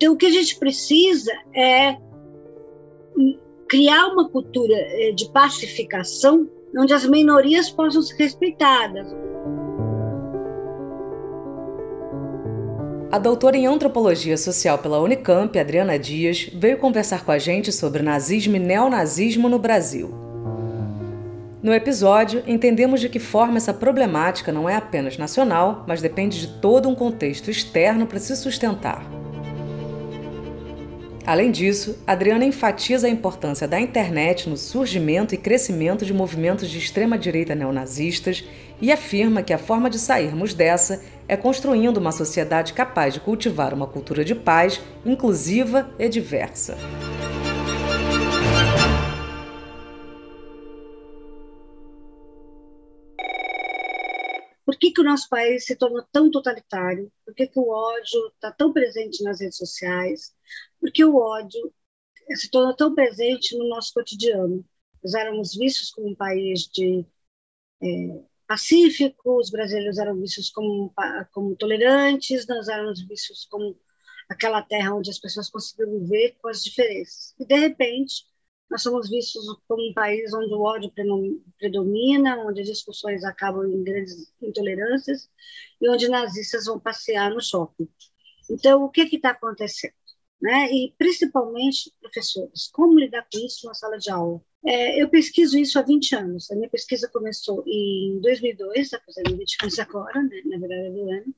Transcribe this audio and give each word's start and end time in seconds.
Então, 0.00 0.14
o 0.14 0.16
que 0.16 0.24
a 0.24 0.30
gente 0.30 0.58
precisa 0.58 1.30
é 1.54 1.94
criar 3.68 4.06
uma 4.06 4.30
cultura 4.30 4.74
eh, 4.74 5.12
de 5.12 5.30
pacificação 5.30 6.48
onde 6.74 6.94
as 6.94 7.04
minorias 7.04 7.68
possam 7.68 8.00
ser 8.00 8.16
respeitadas. 8.16 9.06
A 13.12 13.18
doutora 13.18 13.58
em 13.58 13.66
antropologia 13.66 14.38
social 14.38 14.78
pela 14.78 15.00
Unicamp, 15.00 15.58
Adriana 15.58 15.98
Dias, 15.98 16.48
veio 16.54 16.78
conversar 16.78 17.22
com 17.22 17.32
a 17.32 17.38
gente 17.38 17.70
sobre 17.70 18.02
nazismo 18.02 18.56
e 18.56 18.58
neonazismo 18.58 19.50
no 19.50 19.58
Brasil. 19.58 20.14
No 21.62 21.74
episódio, 21.74 22.42
entendemos 22.46 23.02
de 23.02 23.10
que 23.10 23.18
forma 23.18 23.58
essa 23.58 23.74
problemática 23.74 24.50
não 24.50 24.66
é 24.66 24.76
apenas 24.76 25.18
nacional, 25.18 25.84
mas 25.86 26.00
depende 26.00 26.40
de 26.40 26.58
todo 26.58 26.88
um 26.88 26.94
contexto 26.94 27.50
externo 27.50 28.06
para 28.06 28.18
se 28.18 28.34
sustentar. 28.34 29.09
Além 31.30 31.52
disso, 31.52 31.96
Adriana 32.04 32.44
enfatiza 32.44 33.06
a 33.06 33.10
importância 33.10 33.68
da 33.68 33.80
internet 33.80 34.50
no 34.50 34.56
surgimento 34.56 35.32
e 35.32 35.38
crescimento 35.38 36.04
de 36.04 36.12
movimentos 36.12 36.68
de 36.68 36.76
extrema-direita 36.76 37.54
neonazistas 37.54 38.44
e 38.80 38.90
afirma 38.90 39.40
que 39.40 39.52
a 39.52 39.58
forma 39.58 39.88
de 39.88 39.96
sairmos 39.96 40.54
dessa 40.54 41.00
é 41.28 41.36
construindo 41.36 41.98
uma 41.98 42.10
sociedade 42.10 42.72
capaz 42.72 43.14
de 43.14 43.20
cultivar 43.20 43.72
uma 43.72 43.86
cultura 43.86 44.24
de 44.24 44.34
paz, 44.34 44.80
inclusiva 45.06 45.88
e 46.00 46.08
diversa. 46.08 46.76
Que, 54.80 54.92
que 54.92 55.00
o 55.00 55.04
nosso 55.04 55.28
país 55.28 55.66
se 55.66 55.76
tornou 55.76 56.02
tão 56.10 56.30
totalitário? 56.30 57.12
Por 57.24 57.34
que, 57.34 57.46
que 57.46 57.58
o 57.58 57.68
ódio 57.68 58.28
está 58.34 58.50
tão 58.50 58.72
presente 58.72 59.22
nas 59.22 59.40
redes 59.40 59.58
sociais? 59.58 60.34
Por 60.80 60.90
que 60.90 61.04
o 61.04 61.16
ódio 61.16 61.72
se 62.34 62.50
tornou 62.50 62.74
tão 62.74 62.94
presente 62.94 63.56
no 63.56 63.68
nosso 63.68 63.92
cotidiano? 63.92 64.64
Nós 65.04 65.14
éramos 65.14 65.54
vistos 65.54 65.90
como 65.90 66.08
um 66.08 66.14
país 66.14 66.68
de 66.72 67.04
é, 67.82 68.22
pacífico, 68.46 69.38
os 69.38 69.50
brasileiros 69.50 69.98
eram 69.98 70.18
vistos 70.18 70.50
como, 70.50 70.92
como 71.32 71.56
tolerantes, 71.56 72.46
nós 72.46 72.68
éramos 72.68 73.00
vistos 73.06 73.46
como 73.46 73.78
aquela 74.28 74.62
terra 74.62 74.94
onde 74.94 75.10
as 75.10 75.18
pessoas 75.18 75.50
conseguiram 75.50 76.00
viver 76.00 76.36
com 76.40 76.48
as 76.48 76.62
diferenças. 76.64 77.34
E, 77.38 77.44
de 77.44 77.56
repente, 77.56 78.24
nós 78.70 78.82
somos 78.82 79.10
vistos 79.10 79.44
como 79.66 79.90
um 79.90 79.92
país 79.92 80.32
onde 80.32 80.54
o 80.54 80.60
ódio 80.60 80.92
predomina, 81.58 82.38
onde 82.46 82.60
as 82.60 82.68
discussões 82.68 83.24
acabam 83.24 83.66
em 83.66 83.82
grandes 83.82 84.32
intolerâncias 84.40 85.28
e 85.80 85.90
onde 85.90 86.08
nazistas 86.08 86.66
vão 86.66 86.78
passear 86.78 87.30
no 87.34 87.42
shopping. 87.42 87.88
Então, 88.48 88.84
o 88.84 88.88
que 88.88 89.02
está 89.16 89.30
acontecendo? 89.30 89.94
Né? 90.40 90.72
E, 90.72 90.94
principalmente, 90.96 91.92
professores, 92.00 92.68
como 92.72 92.98
lidar 92.98 93.26
com 93.30 93.38
isso 93.44 93.66
na 93.66 93.74
sala 93.74 93.98
de 93.98 94.10
aula? 94.10 94.40
É, 94.64 95.02
eu 95.02 95.08
pesquiso 95.08 95.58
isso 95.58 95.78
há 95.78 95.82
20 95.82 96.14
anos. 96.14 96.50
A 96.50 96.54
minha 96.54 96.68
pesquisa 96.70 97.08
começou 97.12 97.64
em 97.66 98.20
2002, 98.20 98.78
está 98.78 99.00
fazendo 99.04 99.36
20 99.36 99.56
anos 99.62 99.78
agora, 99.78 100.22
né? 100.22 100.42
na 100.46 100.58
verdade, 100.58 100.94
do 100.94 101.10
ano. 101.10 101.34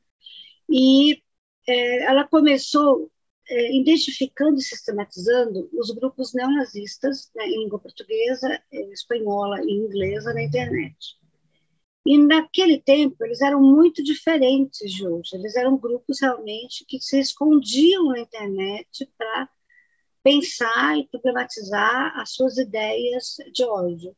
E 0.70 1.22
é, 1.66 2.04
ela 2.04 2.26
começou 2.28 3.10
é, 3.52 3.76
identificando 3.76 4.58
e 4.58 4.62
sistematizando 4.62 5.68
os 5.74 5.90
grupos 5.90 6.32
neonazistas 6.32 7.30
né, 7.34 7.46
em 7.46 7.64
língua 7.64 7.78
portuguesa, 7.78 8.48
é, 8.72 8.80
espanhola 8.92 9.60
e 9.62 9.70
inglesa 9.70 10.32
na 10.32 10.42
internet. 10.42 11.18
E 12.06 12.16
naquele 12.16 12.80
tempo 12.80 13.22
eles 13.22 13.42
eram 13.42 13.60
muito 13.60 14.02
diferentes 14.02 14.90
de 14.90 15.06
hoje. 15.06 15.36
Eles 15.36 15.54
eram 15.54 15.76
grupos 15.76 16.18
realmente 16.22 16.86
que 16.86 16.98
se 16.98 17.20
escondiam 17.20 18.06
na 18.06 18.20
internet 18.20 19.06
para 19.18 19.50
pensar 20.22 20.98
e 20.98 21.06
problematizar 21.08 22.18
as 22.18 22.32
suas 22.32 22.56
ideias 22.56 23.36
de 23.52 23.64
ódio. 23.64 24.16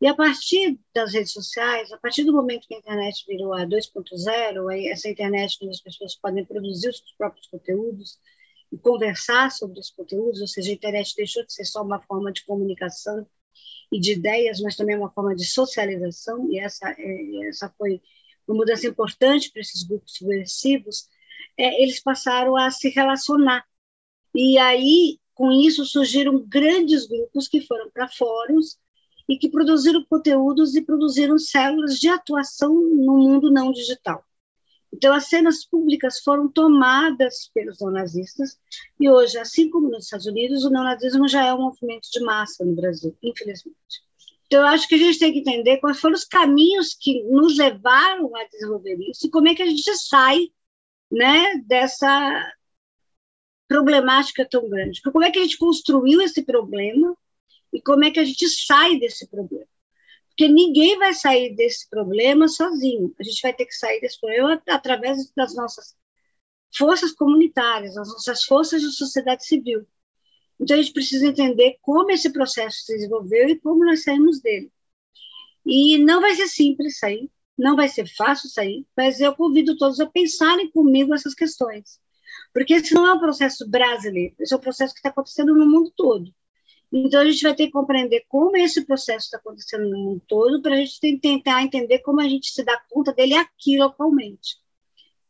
E 0.00 0.06
a 0.06 0.14
partir 0.14 0.78
das 0.94 1.12
redes 1.12 1.32
sociais, 1.32 1.92
a 1.92 1.98
partir 1.98 2.24
do 2.24 2.32
momento 2.32 2.66
que 2.66 2.74
a 2.74 2.78
internet 2.78 3.24
virou 3.28 3.52
a 3.52 3.66
2.0, 3.66 4.90
essa 4.90 5.10
internet 5.10 5.58
onde 5.62 5.70
as 5.70 5.80
pessoas 5.82 6.14
podem 6.16 6.46
produzir 6.46 6.88
os 6.88 7.02
próprios 7.18 7.46
conteúdos, 7.46 8.18
e 8.74 8.78
conversar 8.78 9.52
sobre 9.52 9.78
os 9.78 9.90
conteúdos, 9.90 10.40
ou 10.40 10.48
seja, 10.48 10.70
a 10.70 10.74
internet 10.74 11.14
deixou 11.16 11.46
de 11.46 11.52
ser 11.52 11.64
só 11.64 11.82
uma 11.82 12.00
forma 12.00 12.32
de 12.32 12.44
comunicação 12.44 13.24
e 13.92 14.00
de 14.00 14.12
ideias, 14.12 14.60
mas 14.60 14.74
também 14.74 14.96
uma 14.96 15.12
forma 15.12 15.34
de 15.34 15.46
socialização, 15.46 16.50
e 16.50 16.58
essa, 16.58 16.90
é, 16.98 17.48
essa 17.48 17.72
foi 17.78 18.02
uma 18.48 18.56
mudança 18.56 18.86
importante 18.88 19.50
para 19.52 19.60
esses 19.60 19.84
grupos 19.84 20.16
subversivos, 20.16 21.08
é, 21.56 21.82
eles 21.82 22.00
passaram 22.02 22.56
a 22.56 22.68
se 22.70 22.88
relacionar. 22.88 23.64
E 24.34 24.58
aí, 24.58 25.20
com 25.34 25.52
isso, 25.52 25.84
surgiram 25.84 26.44
grandes 26.44 27.06
grupos 27.06 27.46
que 27.46 27.60
foram 27.60 27.88
para 27.90 28.08
fóruns 28.08 28.76
e 29.28 29.38
que 29.38 29.48
produziram 29.48 30.04
conteúdos 30.04 30.74
e 30.74 30.82
produziram 30.82 31.38
células 31.38 32.00
de 32.00 32.08
atuação 32.08 32.74
no 32.74 33.18
mundo 33.18 33.52
não 33.52 33.70
digital. 33.70 34.24
Então, 34.94 35.12
as 35.12 35.26
cenas 35.26 35.64
públicas 35.64 36.20
foram 36.20 36.48
tomadas 36.48 37.50
pelos 37.52 37.80
neonazistas, 37.80 38.56
e 39.00 39.10
hoje, 39.10 39.36
assim 39.38 39.68
como 39.68 39.90
nos 39.90 40.04
Estados 40.04 40.26
Unidos, 40.26 40.64
o 40.64 40.70
neonazismo 40.70 41.26
já 41.26 41.44
é 41.44 41.52
um 41.52 41.62
movimento 41.62 42.08
de 42.12 42.20
massa 42.20 42.64
no 42.64 42.76
Brasil, 42.76 43.16
infelizmente. 43.20 44.04
Então, 44.46 44.60
eu 44.60 44.68
acho 44.68 44.86
que 44.86 44.94
a 44.94 44.98
gente 44.98 45.18
tem 45.18 45.32
que 45.32 45.40
entender 45.40 45.78
quais 45.78 45.98
foram 45.98 46.14
os 46.14 46.24
caminhos 46.24 46.94
que 46.94 47.24
nos 47.24 47.58
levaram 47.58 48.36
a 48.36 48.44
desenvolver 48.44 48.96
isso 49.10 49.26
e 49.26 49.30
como 49.30 49.48
é 49.48 49.54
que 49.54 49.62
a 49.62 49.66
gente 49.66 49.96
sai 49.96 50.48
né, 51.10 51.60
dessa 51.66 52.52
problemática 53.66 54.46
tão 54.48 54.68
grande. 54.68 55.02
Como 55.02 55.24
é 55.24 55.30
que 55.32 55.40
a 55.40 55.42
gente 55.42 55.58
construiu 55.58 56.20
esse 56.20 56.42
problema 56.44 57.16
e 57.72 57.82
como 57.82 58.04
é 58.04 58.12
que 58.12 58.20
a 58.20 58.24
gente 58.24 58.48
sai 58.48 58.96
desse 59.00 59.28
problema. 59.28 59.66
Porque 60.36 60.52
ninguém 60.52 60.98
vai 60.98 61.14
sair 61.14 61.54
desse 61.54 61.88
problema 61.88 62.48
sozinho. 62.48 63.14
A 63.20 63.22
gente 63.22 63.40
vai 63.40 63.54
ter 63.54 63.66
que 63.66 63.74
sair 63.74 64.00
desse 64.00 64.20
problema 64.20 64.60
através 64.68 65.32
das 65.36 65.54
nossas 65.54 65.94
forças 66.76 67.12
comunitárias, 67.12 67.94
das 67.94 68.08
nossas 68.08 68.44
forças 68.44 68.82
de 68.82 68.90
sociedade 68.90 69.46
civil. 69.46 69.86
Então, 70.58 70.76
a 70.76 70.82
gente 70.82 70.92
precisa 70.92 71.26
entender 71.26 71.78
como 71.80 72.10
esse 72.10 72.32
processo 72.32 72.78
se 72.78 72.94
desenvolveu 72.94 73.48
e 73.48 73.60
como 73.60 73.84
nós 73.84 74.02
saímos 74.02 74.40
dele. 74.40 74.72
E 75.64 75.98
não 75.98 76.20
vai 76.20 76.34
ser 76.34 76.48
simples 76.48 76.98
sair, 76.98 77.30
não 77.56 77.76
vai 77.76 77.88
ser 77.88 78.06
fácil 78.08 78.48
sair, 78.50 78.84
mas 78.96 79.20
eu 79.20 79.34
convido 79.36 79.76
todos 79.76 80.00
a 80.00 80.06
pensarem 80.06 80.68
comigo 80.70 81.14
essas 81.14 81.34
questões. 81.34 82.00
Porque 82.52 82.74
esse 82.74 82.92
não 82.92 83.06
é 83.06 83.12
um 83.12 83.20
processo 83.20 83.68
brasileiro, 83.68 84.34
esse 84.40 84.52
é 84.52 84.56
um 84.56 84.60
processo 84.60 84.94
que 84.94 84.98
está 84.98 85.10
acontecendo 85.10 85.54
no 85.54 85.66
mundo 85.66 85.92
todo. 85.96 86.32
Então, 86.92 87.20
a 87.20 87.24
gente 87.24 87.42
vai 87.42 87.54
ter 87.54 87.66
que 87.66 87.72
compreender 87.72 88.24
como 88.28 88.56
esse 88.56 88.84
processo 88.84 89.26
está 89.26 89.38
acontecendo 89.38 89.88
no 89.88 89.98
mundo 89.98 90.22
todo, 90.28 90.62
para 90.62 90.74
a 90.74 90.78
gente 90.78 91.18
tentar 91.18 91.62
entender 91.62 91.98
como 92.00 92.20
a 92.20 92.28
gente 92.28 92.50
se 92.50 92.64
dá 92.64 92.80
conta 92.88 93.12
dele 93.12 93.34
aqui 93.34 93.76
localmente. 93.76 94.56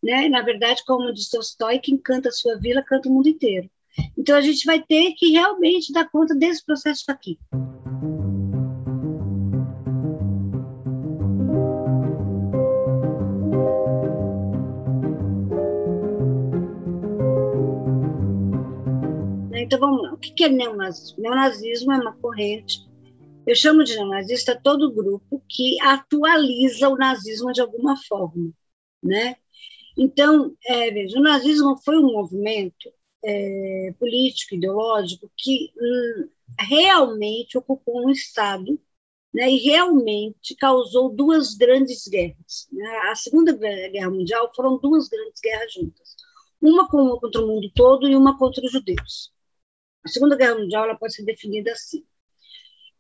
Né? 0.03 0.28
Na 0.28 0.42
verdade, 0.42 0.82
como 0.87 1.12
diz 1.12 1.31
Tolstói, 1.31 1.78
quem 1.78 1.97
canta 1.97 2.28
a 2.28 2.32
sua 2.32 2.59
vila, 2.59 2.82
canta 2.82 3.09
o 3.09 3.12
mundo 3.12 3.28
inteiro. 3.28 3.70
Então, 4.19 4.37
a 4.37 4.41
gente 4.41 4.65
vai 4.66 4.82
ter 4.82 5.12
que 5.12 5.31
realmente 5.31 5.92
dar 5.92 6.10
conta 6.10 6.34
desse 6.34 6.65
processo 6.65 7.04
aqui. 7.09 7.38
Então 19.64 19.78
vamos 19.80 20.02
lá. 20.02 20.14
O 20.14 20.19
que 20.19 20.44
é 20.44 20.48
neonazismo? 20.48 21.22
Neonazismo 21.22 21.92
é 21.92 21.97
uma 21.98 22.16
corrente. 22.16 22.86
Eu 23.47 23.54
chamo 23.54 23.84
de 23.84 23.94
neonazista 23.94 24.59
todo 24.62 24.92
grupo 24.92 25.42
que 25.48 25.80
atualiza 25.83 26.89
o 26.89 26.97
nazismo 26.97 27.53
de 27.53 27.60
alguma 27.60 27.97
forma, 28.09 28.50
né? 29.03 29.36
Então, 29.97 30.56
é, 30.66 30.91
veja, 30.91 31.18
o 31.18 31.22
nazismo 31.22 31.77
foi 31.84 31.98
um 31.98 32.12
movimento 32.12 32.91
é, 33.24 33.94
político, 33.98 34.54
ideológico, 34.54 35.30
que 35.36 35.72
hum, 35.78 36.28
realmente 36.59 37.56
ocupou 37.59 38.06
um 38.06 38.10
Estado 38.10 38.80
né, 39.33 39.50
e 39.50 39.59
realmente 39.59 40.54
causou 40.56 41.10
duas 41.10 41.54
grandes 41.54 42.06
guerras. 42.09 42.68
Né? 42.72 42.86
A 43.10 43.15
Segunda 43.15 43.53
Guerra 43.53 44.10
Mundial 44.10 44.50
foram 44.54 44.78
duas 44.78 45.09
grandes 45.09 45.41
guerras 45.41 45.72
juntas. 45.72 46.16
Uma 46.62 46.89
contra 46.89 47.42
o 47.42 47.47
mundo 47.47 47.71
todo 47.74 48.09
e 48.09 48.16
uma 48.16 48.39
contra 48.39 48.65
os 48.65 48.72
judeus. 48.72 49.34
A 50.04 50.09
Segunda 50.09 50.36
Guerra 50.36 50.56
Mundial 50.56 50.84
ela 50.84 50.97
pode 50.97 51.15
ser 51.15 51.24
definida 51.24 51.72
assim. 51.72 52.04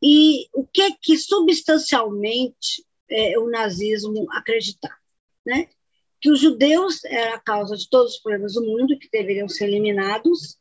E 0.02 0.48
o 0.52 0.66
que 0.66 0.82
é 0.82 0.90
que 1.00 1.16
substancialmente 1.18 2.84
é, 3.08 3.38
o 3.38 3.48
nazismo 3.48 4.26
acreditava? 4.32 4.94
Né? 5.46 5.68
Que 6.20 6.30
os 6.30 6.40
judeus 6.40 7.04
eram 7.04 7.34
a 7.34 7.40
causa 7.40 7.76
de 7.76 7.88
todos 7.88 8.14
os 8.14 8.20
problemas 8.20 8.54
do 8.54 8.64
mundo, 8.64 8.98
que 8.98 9.10
deveriam 9.10 9.48
ser 9.48 9.68
eliminados, 9.68 10.58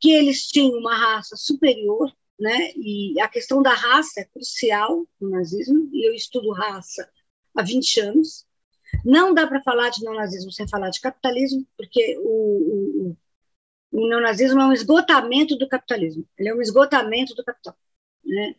que 0.00 0.10
eles 0.10 0.46
tinham 0.48 0.78
uma 0.78 0.94
raça 0.94 1.36
superior, 1.36 2.10
né? 2.38 2.72
e 2.76 3.18
a 3.20 3.28
questão 3.28 3.62
da 3.62 3.72
raça 3.72 4.20
é 4.20 4.24
crucial 4.24 5.06
no 5.20 5.30
nazismo, 5.30 5.88
e 5.92 6.08
eu 6.08 6.14
estudo 6.14 6.50
raça 6.52 7.08
há 7.54 7.62
20 7.62 8.00
anos. 8.00 8.46
Não 9.04 9.34
dá 9.34 9.46
para 9.46 9.62
falar 9.62 9.90
de 9.90 10.02
neonazismo 10.02 10.52
sem 10.52 10.68
falar 10.68 10.90
de 10.90 11.00
capitalismo, 11.00 11.66
porque 11.76 12.16
o, 12.18 13.10
o 13.10 13.16
O 13.94 14.08
neonazismo 14.08 14.60
é 14.60 14.66
um 14.66 14.72
esgotamento 14.72 15.56
do 15.56 15.68
capitalismo, 15.68 16.26
ele 16.36 16.48
é 16.48 16.54
um 16.54 16.60
esgotamento 16.60 17.32
do 17.32 17.44
capital. 17.44 17.76
Né? 18.24 18.56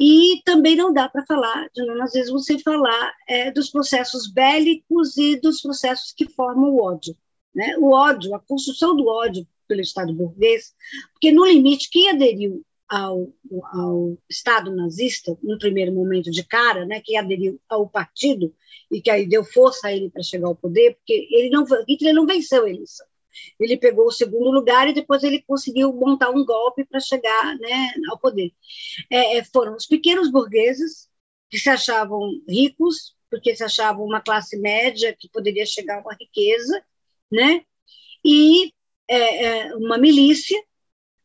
E 0.00 0.40
também 0.42 0.74
não 0.74 0.90
dá 0.90 1.06
para 1.06 1.26
falar 1.26 1.68
de 1.74 1.84
neonazismo 1.84 2.38
sem 2.38 2.58
falar 2.58 3.14
é, 3.28 3.50
dos 3.50 3.68
processos 3.68 4.26
bélicos 4.26 5.18
e 5.18 5.36
dos 5.38 5.60
processos 5.60 6.14
que 6.14 6.26
formam 6.26 6.70
o 6.70 6.82
ódio. 6.82 7.14
Né? 7.54 7.76
O 7.76 7.92
ódio, 7.92 8.34
a 8.34 8.40
construção 8.40 8.96
do 8.96 9.06
ódio 9.06 9.46
pelo 9.68 9.82
Estado 9.82 10.14
burguês, 10.14 10.74
porque 11.12 11.30
no 11.30 11.44
limite, 11.44 11.90
quem 11.90 12.08
aderiu 12.08 12.64
ao, 12.88 13.30
ao 13.74 14.16
Estado 14.30 14.74
nazista, 14.74 15.36
no 15.42 15.58
primeiro 15.58 15.92
momento 15.92 16.30
de 16.30 16.42
cara, 16.42 16.86
né, 16.86 17.02
que 17.04 17.16
aderiu 17.16 17.60
ao 17.68 17.86
partido 17.86 18.54
e 18.90 19.02
que 19.02 19.10
aí 19.10 19.26
deu 19.26 19.44
força 19.44 19.88
a 19.88 19.92
ele 19.92 20.08
para 20.08 20.22
chegar 20.22 20.48
ao 20.48 20.56
poder, 20.56 20.94
porque 20.94 21.28
ele 21.30 21.50
não, 21.50 21.64
Hitler 21.86 22.14
não 22.14 22.26
venceu 22.26 22.64
a 22.64 22.70
eleição. 22.70 23.06
Ele 23.58 23.76
pegou 23.76 24.06
o 24.06 24.12
segundo 24.12 24.50
lugar 24.50 24.88
e 24.88 24.92
depois 24.94 25.22
ele 25.22 25.42
conseguiu 25.42 25.92
montar 25.92 26.30
um 26.30 26.44
golpe 26.44 26.84
para 26.84 27.00
chegar 27.00 27.56
né, 27.58 27.92
ao 28.10 28.18
poder. 28.18 28.52
É, 29.10 29.38
é, 29.38 29.44
foram 29.44 29.76
os 29.76 29.86
pequenos 29.86 30.30
burgueses 30.30 31.08
que 31.50 31.58
se 31.58 31.68
achavam 31.68 32.20
ricos, 32.48 33.14
porque 33.30 33.54
se 33.54 33.64
achavam 33.64 34.04
uma 34.04 34.20
classe 34.20 34.56
média 34.58 35.14
que 35.18 35.28
poderia 35.28 35.66
chegar 35.66 35.98
a 35.98 36.00
uma 36.00 36.14
riqueza, 36.14 36.82
né? 37.30 37.64
E 38.24 38.72
é, 39.08 39.44
é 39.46 39.76
uma 39.76 39.98
milícia, 39.98 40.60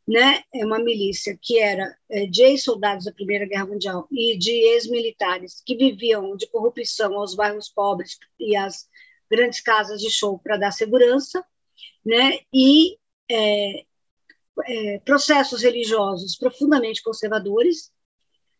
né? 0.07 0.43
É 0.53 0.65
uma 0.65 0.79
milícia 0.79 1.37
que 1.41 1.59
era 1.59 1.95
de 2.29 2.43
ex-soldados 2.43 3.05
da 3.05 3.13
Primeira 3.13 3.45
Guerra 3.45 3.67
Mundial 3.67 4.07
e 4.11 4.37
de 4.37 4.51
ex-militares 4.51 5.61
que 5.65 5.75
viviam 5.75 6.35
de 6.35 6.47
corrupção 6.47 7.15
aos 7.15 7.35
bairros 7.35 7.69
pobres 7.69 8.17
e 8.39 8.55
às 8.55 8.87
grandes 9.29 9.61
casas 9.61 10.01
de 10.01 10.09
show 10.09 10.39
para 10.39 10.57
dar 10.57 10.71
segurança, 10.71 11.45
né? 12.05 12.39
E 12.53 12.97
é, 13.29 13.85
é, 14.65 14.99
processos 14.99 15.61
religiosos 15.61 16.37
profundamente 16.37 17.03
conservadores, 17.03 17.91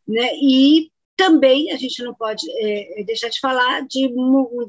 né? 0.08 0.30
E 0.42 0.92
também 1.16 1.72
a 1.72 1.78
gente 1.78 2.02
não 2.04 2.14
pode 2.14 2.50
é, 2.50 3.04
deixar 3.04 3.30
de 3.30 3.40
falar 3.40 3.82
de, 3.82 4.08
de, 4.08 4.14
um, 4.16 4.66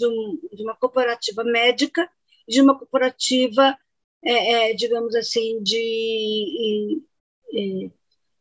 de, 0.53 0.63
uma 0.63 0.75
cooperativa 0.77 1.45
médica, 1.45 2.09
de 2.49 2.61
uma 2.61 2.77
cooperativa, 2.77 3.77
é, 4.25 4.71
é, 4.71 4.75
digamos 4.75 5.15
assim, 5.15 5.63
de, 5.63 7.01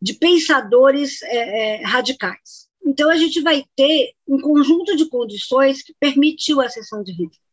de 0.02 0.14
pensadores 0.16 1.22
é, 1.24 1.84
radicais. 1.84 2.70
Então, 2.84 3.10
a 3.10 3.18
gente 3.18 3.42
vai 3.42 3.64
ter 3.76 4.14
um 4.28 4.40
conjunto 4.40 4.96
de 4.96 5.08
condições 5.08 5.84
que 5.84 5.94
permitiu 6.00 6.62
a 6.62 6.66
ascensão 6.66 7.04
de 7.04 7.12
Hitler. 7.12 7.49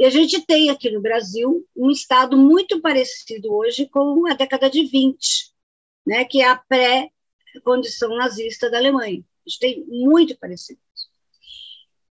E 0.00 0.04
a 0.06 0.08
gente 0.08 0.40
tem 0.46 0.70
aqui 0.70 0.90
no 0.90 1.02
Brasil 1.02 1.68
um 1.76 1.90
estado 1.90 2.34
muito 2.34 2.80
parecido 2.80 3.52
hoje 3.52 3.86
com 3.86 4.26
a 4.26 4.32
década 4.32 4.70
de 4.70 4.86
20, 4.86 5.52
né, 6.06 6.24
que 6.24 6.40
é 6.40 6.48
a 6.48 6.56
pré-condição 6.56 8.16
nazista 8.16 8.70
da 8.70 8.78
Alemanha. 8.78 9.22
A 9.46 9.50
gente 9.50 9.58
tem 9.58 9.84
muito 9.86 10.34
parecido. 10.38 10.80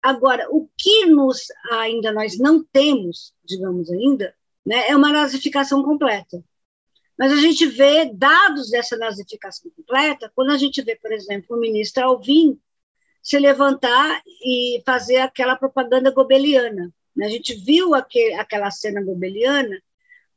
Agora, 0.00 0.46
o 0.48 0.70
que 0.78 1.06
nos 1.06 1.48
ainda 1.72 2.12
nós 2.12 2.38
não 2.38 2.62
temos, 2.62 3.34
digamos 3.44 3.90
ainda, 3.90 4.32
né, 4.64 4.86
é 4.88 4.94
uma 4.94 5.10
nazificação 5.10 5.82
completa. 5.82 6.40
Mas 7.18 7.32
a 7.32 7.36
gente 7.36 7.66
vê 7.66 8.04
dados 8.14 8.70
dessa 8.70 8.96
nazificação 8.96 9.72
completa 9.72 10.30
quando 10.36 10.52
a 10.52 10.56
gente 10.56 10.80
vê, 10.82 10.94
por 10.94 11.10
exemplo, 11.10 11.56
o 11.56 11.60
ministro 11.60 12.04
Alvim 12.04 12.60
se 13.20 13.40
levantar 13.40 14.22
e 14.24 14.80
fazer 14.86 15.16
aquela 15.16 15.56
propaganda 15.56 16.12
gobeliana? 16.12 16.94
A 17.20 17.28
gente 17.28 17.54
viu 17.54 17.94
aquele, 17.94 18.34
aquela 18.34 18.70
cena 18.70 19.02
gobeliana 19.02 19.80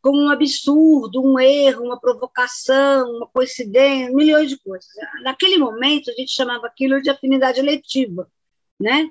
como 0.01 0.21
um 0.21 0.29
absurdo, 0.29 1.19
um 1.19 1.39
erro, 1.39 1.83
uma 1.83 1.99
provocação, 1.99 3.09
uma 3.09 3.27
coincidência, 3.27 4.13
milhões 4.13 4.49
de 4.49 4.59
coisas. 4.59 4.87
Naquele 5.23 5.57
momento, 5.57 6.11
a 6.11 6.13
gente 6.13 6.31
chamava 6.31 6.67
aquilo 6.67 7.01
de 7.01 7.09
afinidade 7.09 7.59
eletiva, 7.59 8.29
né? 8.79 9.09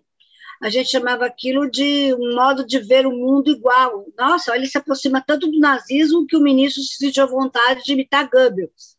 A 0.62 0.70
gente 0.70 0.90
chamava 0.90 1.26
aquilo 1.26 1.68
de 1.68 2.14
um 2.14 2.36
modo 2.36 2.64
de 2.64 2.78
ver 2.78 3.08
o 3.08 3.10
mundo 3.10 3.50
igual. 3.50 4.06
Nossa, 4.16 4.54
ele 4.54 4.68
se 4.68 4.78
aproxima 4.78 5.20
tanto 5.20 5.50
do 5.50 5.58
nazismo 5.58 6.26
que 6.28 6.36
o 6.36 6.40
ministro 6.40 6.80
se 6.82 6.96
sentiu 6.96 7.26
vontade 7.26 7.82
de 7.82 7.92
imitar 7.92 8.30
Goebbels, 8.30 8.96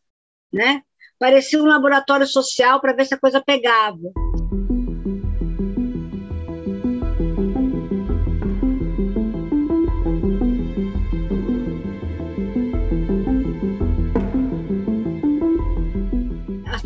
né? 0.52 0.82
Parecia 1.18 1.62
um 1.62 1.66
laboratório 1.66 2.26
social 2.26 2.78
para 2.78 2.92
ver 2.92 3.06
se 3.06 3.14
a 3.14 3.18
coisa 3.18 3.42
pegava. 3.42 4.12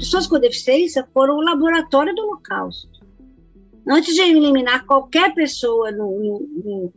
Pessoas 0.00 0.26
com 0.26 0.38
deficiência 0.38 1.06
foram 1.12 1.37
o 1.37 1.43
laboratório 1.43 2.14
do 2.14 2.23
Holocausto. 2.23 2.88
Antes 3.87 4.14
de 4.14 4.23
eliminar 4.23 4.87
qualquer 4.87 5.35
pessoa 5.35 5.93
no, 5.93 6.19
no, 6.19 6.93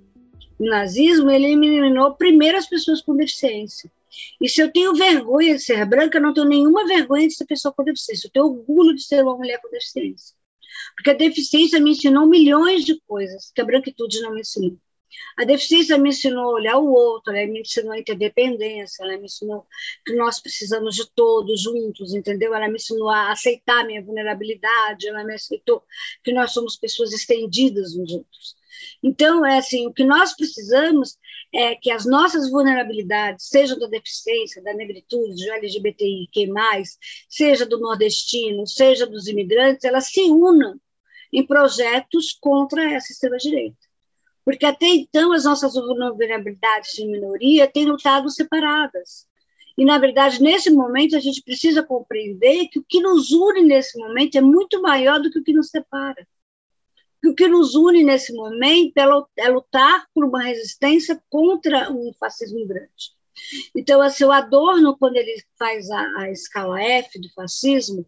no, 0.57 0.69
nazismo, 0.69 1.29
ele 1.29 1.47
eliminou 1.47 2.15
primeiro 2.15 2.57
as 2.57 2.67
pessoas 2.67 3.01
com 3.01 3.15
deficiência. 3.15 3.91
E 4.39 4.47
se 4.47 4.61
eu 4.61 4.71
tenho 4.71 4.95
vergonha 4.95 5.55
de 5.55 5.61
ser 5.61 5.85
branca, 5.85 6.17
eu 6.17 6.21
não 6.21 6.33
tenho 6.33 6.47
nenhuma 6.47 6.85
vergonha 6.85 7.27
de 7.27 7.33
ser 7.33 7.45
pessoa 7.45 7.73
com 7.73 7.83
deficiência. 7.83 8.27
Eu 8.27 8.31
tenho 8.31 8.45
orgulho 8.45 8.95
de 8.95 9.03
ser 9.03 9.21
uma 9.23 9.35
mulher 9.35 9.59
com 9.61 9.69
deficiência. 9.69 10.35
Porque 10.95 11.09
a 11.09 11.13
deficiência 11.13 11.79
me 11.79 11.91
ensinou 11.91 12.25
milhões 12.25 12.85
de 12.85 12.99
coisas 13.01 13.51
que 13.53 13.61
a 13.61 13.65
branquitude 13.65 14.21
não 14.21 14.33
me 14.33 14.41
ensinou. 14.41 14.77
A 15.37 15.45
deficiência 15.45 15.97
me 15.97 16.09
ensinou 16.09 16.43
a 16.43 16.53
olhar 16.53 16.77
o 16.77 16.91
outro, 16.91 17.35
ela 17.35 17.51
me 17.51 17.61
ensinou 17.61 17.91
a 17.91 17.99
interdependência, 17.99 19.03
ela 19.03 19.17
me 19.17 19.25
ensinou 19.25 19.65
que 20.05 20.13
nós 20.15 20.39
precisamos 20.39 20.95
de 20.95 21.09
todos 21.11 21.61
juntos, 21.61 22.13
entendeu? 22.13 22.53
Ela 22.53 22.67
me 22.67 22.75
ensinou 22.75 23.09
a 23.09 23.31
aceitar 23.31 23.85
minha 23.85 24.03
vulnerabilidade, 24.03 25.07
ela 25.07 25.23
me 25.23 25.33
aceitou 25.33 25.83
que 26.23 26.31
nós 26.31 26.51
somos 26.51 26.77
pessoas 26.77 27.13
estendidas 27.13 27.95
uns 27.95 28.11
outros. 28.11 28.55
Então, 29.01 29.45
é 29.45 29.57
assim, 29.57 29.87
o 29.87 29.93
que 29.93 30.03
nós 30.03 30.35
precisamos 30.35 31.17
é 31.53 31.75
que 31.75 31.91
as 31.91 32.05
nossas 32.05 32.49
vulnerabilidades, 32.49 33.47
seja 33.47 33.77
da 33.77 33.87
deficiência, 33.87 34.61
da 34.63 34.73
negritude, 34.73 35.45
do 35.45 35.51
LGBTI, 35.51 36.27
que 36.31 36.47
mais, 36.47 36.97
seja 37.29 37.65
do 37.65 37.79
nordestino, 37.79 38.65
seja 38.67 39.05
dos 39.05 39.27
imigrantes, 39.27 39.83
elas 39.83 40.07
se 40.07 40.21
unam 40.21 40.79
em 41.31 41.45
projetos 41.45 42.33
contra 42.39 42.93
essa 42.93 43.11
extrema-direita 43.11 43.92
porque 44.45 44.65
até 44.65 44.87
então 44.87 45.31
as 45.31 45.45
nossas 45.45 45.73
vulnerabilidades 45.73 46.91
de 46.93 47.05
minoria 47.05 47.67
têm 47.67 47.85
lutado 47.85 48.29
separadas. 48.29 49.27
E, 49.77 49.83
na 49.85 49.97
verdade, 49.97 50.41
nesse 50.41 50.69
momento, 50.69 51.15
a 51.15 51.19
gente 51.19 51.41
precisa 51.41 51.81
compreender 51.81 52.67
que 52.67 52.79
o 52.79 52.85
que 52.87 53.01
nos 53.01 53.31
une 53.31 53.63
nesse 53.63 53.97
momento 53.97 54.37
é 54.37 54.41
muito 54.41 54.81
maior 54.81 55.19
do 55.19 55.31
que 55.31 55.39
o 55.39 55.43
que 55.43 55.53
nos 55.53 55.69
separa. 55.69 56.27
Que 57.21 57.29
o 57.29 57.35
que 57.35 57.47
nos 57.47 57.73
une 57.73 58.03
nesse 58.03 58.33
momento 58.33 58.97
é, 58.97 59.45
é 59.45 59.49
lutar 59.49 60.05
por 60.13 60.25
uma 60.25 60.43
resistência 60.43 61.21
contra 61.29 61.91
um 61.91 62.13
fascismo 62.19 62.67
grande. 62.67 63.13
Então, 63.75 64.01
assim, 64.01 64.25
o 64.25 64.31
Adorno, 64.31 64.95
quando 64.97 65.15
ele 65.15 65.41
faz 65.57 65.89
a, 65.89 66.19
a 66.19 66.31
escala 66.31 66.79
F 66.81 67.19
do 67.19 67.33
fascismo 67.33 68.05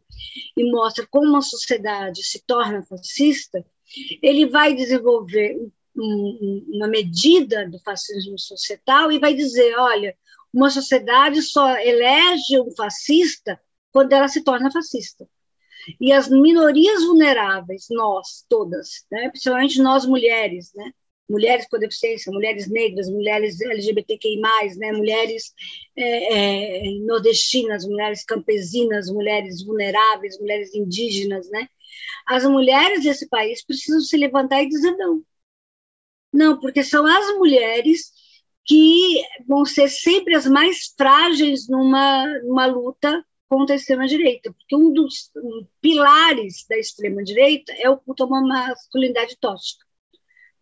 e 0.56 0.72
mostra 0.72 1.08
como 1.10 1.28
uma 1.28 1.42
sociedade 1.42 2.24
se 2.24 2.44
torna 2.46 2.84
fascista, 2.84 3.66
ele 4.22 4.46
vai 4.46 4.76
desenvolver 4.76 5.58
uma 5.96 6.88
medida 6.88 7.70
do 7.70 7.80
fascismo 7.80 8.38
societal 8.38 9.12
e 9.12 9.20
vai 9.20 9.34
dizer, 9.34 9.76
olha, 9.78 10.16
uma 10.54 10.70
sociedade 10.70 11.42
só 11.42 11.78
elege 11.78 12.60
um 12.60 12.72
fascista 12.76 13.60
quando 13.92 14.14
ela 14.14 14.28
se 14.28 14.44
torna 14.44 14.72
fascista. 14.72 15.28
E 16.00 16.12
as 16.12 16.30
minorias 16.30 17.04
vulneráveis, 17.04 17.86
nós 17.90 18.46
todas, 18.50 19.06
né, 19.12 19.30
principalmente 19.30 19.82
nós 19.82 20.06
mulheres, 20.06 20.72
né, 20.74 20.92
mulheres 21.30 21.68
com 21.68 21.78
deficiência, 21.78 22.32
mulheres 22.32 22.70
negras, 22.70 23.10
mulheres 23.10 23.60
LGBTQI+, 23.62 24.42
né, 24.78 24.92
mulheres 24.92 25.54
é, 25.96 26.88
é, 26.88 27.00
nordestinas, 27.02 27.86
mulheres 27.86 28.24
campesinas, 28.24 29.10
mulheres 29.12 29.64
vulneráveis, 29.64 30.40
mulheres 30.40 30.74
indígenas, 30.74 31.50
né, 31.50 31.68
as 32.26 32.44
mulheres 32.46 33.04
desse 33.04 33.28
país 33.28 33.64
precisam 33.64 34.02
se 34.02 34.18
levantar 34.18 34.64
e 34.64 34.70
dizer 34.70 34.92
não. 34.98 35.24
Não, 36.36 36.60
porque 36.60 36.84
são 36.84 37.06
as 37.06 37.38
mulheres 37.38 38.12
que 38.66 39.24
vão 39.48 39.64
ser 39.64 39.88
sempre 39.88 40.36
as 40.36 40.46
mais 40.46 40.94
frágeis 40.98 41.70
numa, 41.70 42.28
numa 42.40 42.66
luta 42.66 43.26
contra 43.48 43.74
a 43.74 43.78
extrema-direita, 43.78 44.52
porque 44.52 44.76
um 44.76 44.92
dos 44.92 45.32
pilares 45.80 46.66
da 46.68 46.78
extrema-direita 46.78 47.72
é 47.78 47.90
o 47.90 47.98
culto 47.98 48.24
a 48.24 48.28
uma 48.28 48.42
masculinidade 48.42 49.38
tóxica. 49.40 49.86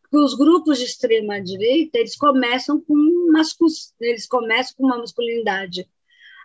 Porque 0.04 0.18
os 0.18 0.36
grupos 0.36 0.78
de 0.78 0.86
extrema-direita, 0.86 1.98
eles 1.98 2.16
começam 2.16 2.80
com 2.80 2.94
eles 4.00 4.28
começam 4.28 4.76
com 4.78 4.84
uma 4.86 5.00
masculinidade 5.00 5.90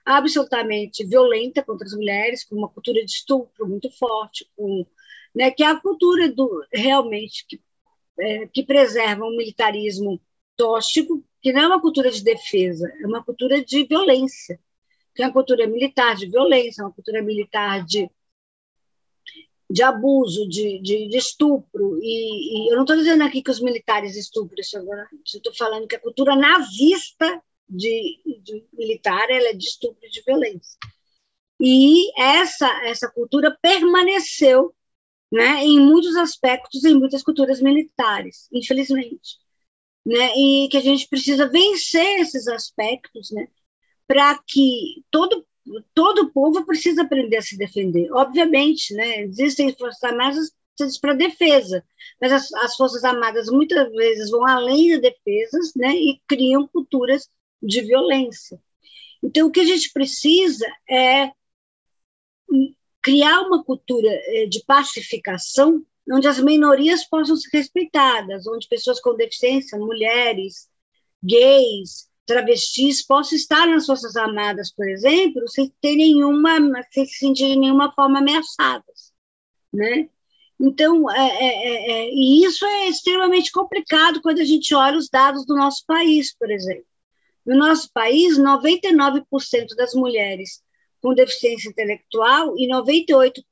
absolutamente 0.06 1.04
violenta 1.04 1.62
contra 1.62 1.86
as 1.86 1.92
mulheres, 1.92 2.44
com 2.44 2.56
uma 2.56 2.70
cultura 2.70 3.04
de 3.04 3.10
estupro 3.10 3.68
muito 3.68 3.90
forte, 3.90 4.50
com, 4.56 4.86
né, 5.34 5.50
que 5.50 5.62
é 5.62 5.66
a 5.66 5.78
cultura 5.78 6.32
do 6.32 6.64
realmente 6.72 7.44
que 7.46 7.60
é, 8.18 8.46
que 8.48 8.64
preservam 8.64 9.28
o 9.28 9.36
militarismo 9.36 10.20
tóxico, 10.56 11.24
que 11.40 11.52
não 11.52 11.62
é 11.62 11.66
uma 11.68 11.80
cultura 11.80 12.10
de 12.10 12.22
defesa, 12.22 12.92
é 13.00 13.06
uma 13.06 13.22
cultura 13.22 13.64
de 13.64 13.84
violência, 13.84 14.58
que 15.14 15.22
é 15.22 15.26
uma 15.26 15.32
cultura 15.32 15.66
militar 15.66 16.16
de 16.16 16.26
violência, 16.26 16.84
uma 16.84 16.92
cultura 16.92 17.22
militar 17.22 17.84
de, 17.84 18.10
de 19.70 19.82
abuso, 19.82 20.48
de, 20.48 20.80
de, 20.80 21.08
de 21.08 21.16
estupro. 21.16 21.98
E, 22.02 22.66
e, 22.66 22.70
eu 22.70 22.76
não 22.76 22.82
estou 22.82 22.96
dizendo 22.96 23.22
aqui 23.22 23.42
que 23.42 23.50
os 23.50 23.60
militares 23.60 24.16
estupram, 24.16 24.60
estou 25.24 25.54
falando 25.54 25.86
que 25.86 25.96
a 25.96 26.00
cultura 26.00 26.34
nazista 26.34 27.42
de, 27.68 28.20
de 28.42 28.66
militar 28.72 29.30
ela 29.30 29.48
é 29.48 29.52
de 29.52 29.64
estupro 29.64 30.04
e 30.04 30.10
de 30.10 30.22
violência. 30.22 30.78
E 31.60 32.12
essa, 32.20 32.68
essa 32.86 33.10
cultura 33.10 33.56
permaneceu 33.60 34.74
né, 35.30 35.64
em 35.64 35.78
muitos 35.80 36.16
aspectos, 36.16 36.84
em 36.84 36.94
muitas 36.94 37.22
culturas 37.22 37.60
militares, 37.60 38.48
infelizmente. 38.52 39.38
Né, 40.06 40.34
e 40.36 40.68
que 40.70 40.76
a 40.78 40.80
gente 40.80 41.06
precisa 41.06 41.48
vencer 41.48 42.20
esses 42.20 42.48
aspectos 42.48 43.30
né, 43.30 43.46
para 44.06 44.38
que 44.46 45.04
todo, 45.10 45.46
todo 45.92 46.32
povo 46.32 46.64
precisa 46.64 47.02
aprender 47.02 47.36
a 47.36 47.42
se 47.42 47.58
defender. 47.58 48.10
Obviamente, 48.12 48.94
né, 48.94 49.20
existem 49.22 49.74
forças 49.76 50.02
armadas 50.02 50.50
para 51.00 51.12
defesa, 51.12 51.84
mas 52.20 52.32
as, 52.32 52.52
as, 52.54 52.76
forças 52.76 53.04
armadas 53.04 53.50
muitas 53.50 53.90
vezes 53.92 54.30
vão 54.30 54.46
além 54.46 54.92
das 54.92 55.00
defesas 55.02 55.74
né, 55.74 55.94
e 55.94 56.20
criam 56.26 56.66
culturas 56.68 57.28
de 57.62 57.82
violência. 57.82 58.58
Então, 59.22 59.48
o 59.48 59.50
que 59.50 59.60
a 59.60 59.64
gente 59.64 59.92
precisa 59.92 60.64
é 60.88 61.32
criar 63.08 63.40
uma 63.40 63.64
cultura 63.64 64.10
eh, 64.10 64.46
de 64.46 64.62
pacificação 64.66 65.82
onde 66.12 66.28
as 66.28 66.38
minorias 66.38 67.04
possam 67.04 67.36
ser 67.36 67.48
respeitadas, 67.56 68.46
onde 68.46 68.68
pessoas 68.68 69.00
com 69.00 69.16
deficiência, 69.16 69.78
mulheres, 69.78 70.68
gays, 71.22 72.06
travestis 72.26 73.06
possam 73.06 73.36
estar 73.36 73.66
nas 73.66 73.86
Forças 73.86 74.14
Armadas, 74.14 74.70
por 74.70 74.86
exemplo, 74.86 75.48
sem 75.48 75.72
ter 75.80 75.96
nenhuma, 75.96 76.58
sem 76.90 77.06
se 77.06 77.18
sentir 77.18 77.46
de 77.46 77.56
nenhuma 77.56 77.90
forma 77.92 78.18
ameaçadas, 78.18 79.12
né? 79.72 80.10
Então, 80.60 81.10
é, 81.10 81.28
é, 81.28 81.46
é, 81.46 81.90
é 81.90 82.10
e 82.12 82.44
isso 82.44 82.66
é 82.66 82.88
extremamente 82.88 83.50
complicado 83.50 84.20
quando 84.20 84.40
a 84.40 84.44
gente 84.44 84.74
olha 84.74 84.98
os 84.98 85.08
dados 85.08 85.46
do 85.46 85.56
nosso 85.56 85.82
país, 85.86 86.36
por 86.36 86.50
exemplo. 86.50 86.84
No 87.46 87.56
nosso 87.56 87.90
país, 87.90 88.38
99% 88.38 89.22
das 89.76 89.94
mulheres 89.94 90.62
com 91.00 91.14
deficiência 91.14 91.68
intelectual 91.68 92.54
e 92.56 92.68
98% 92.68 93.44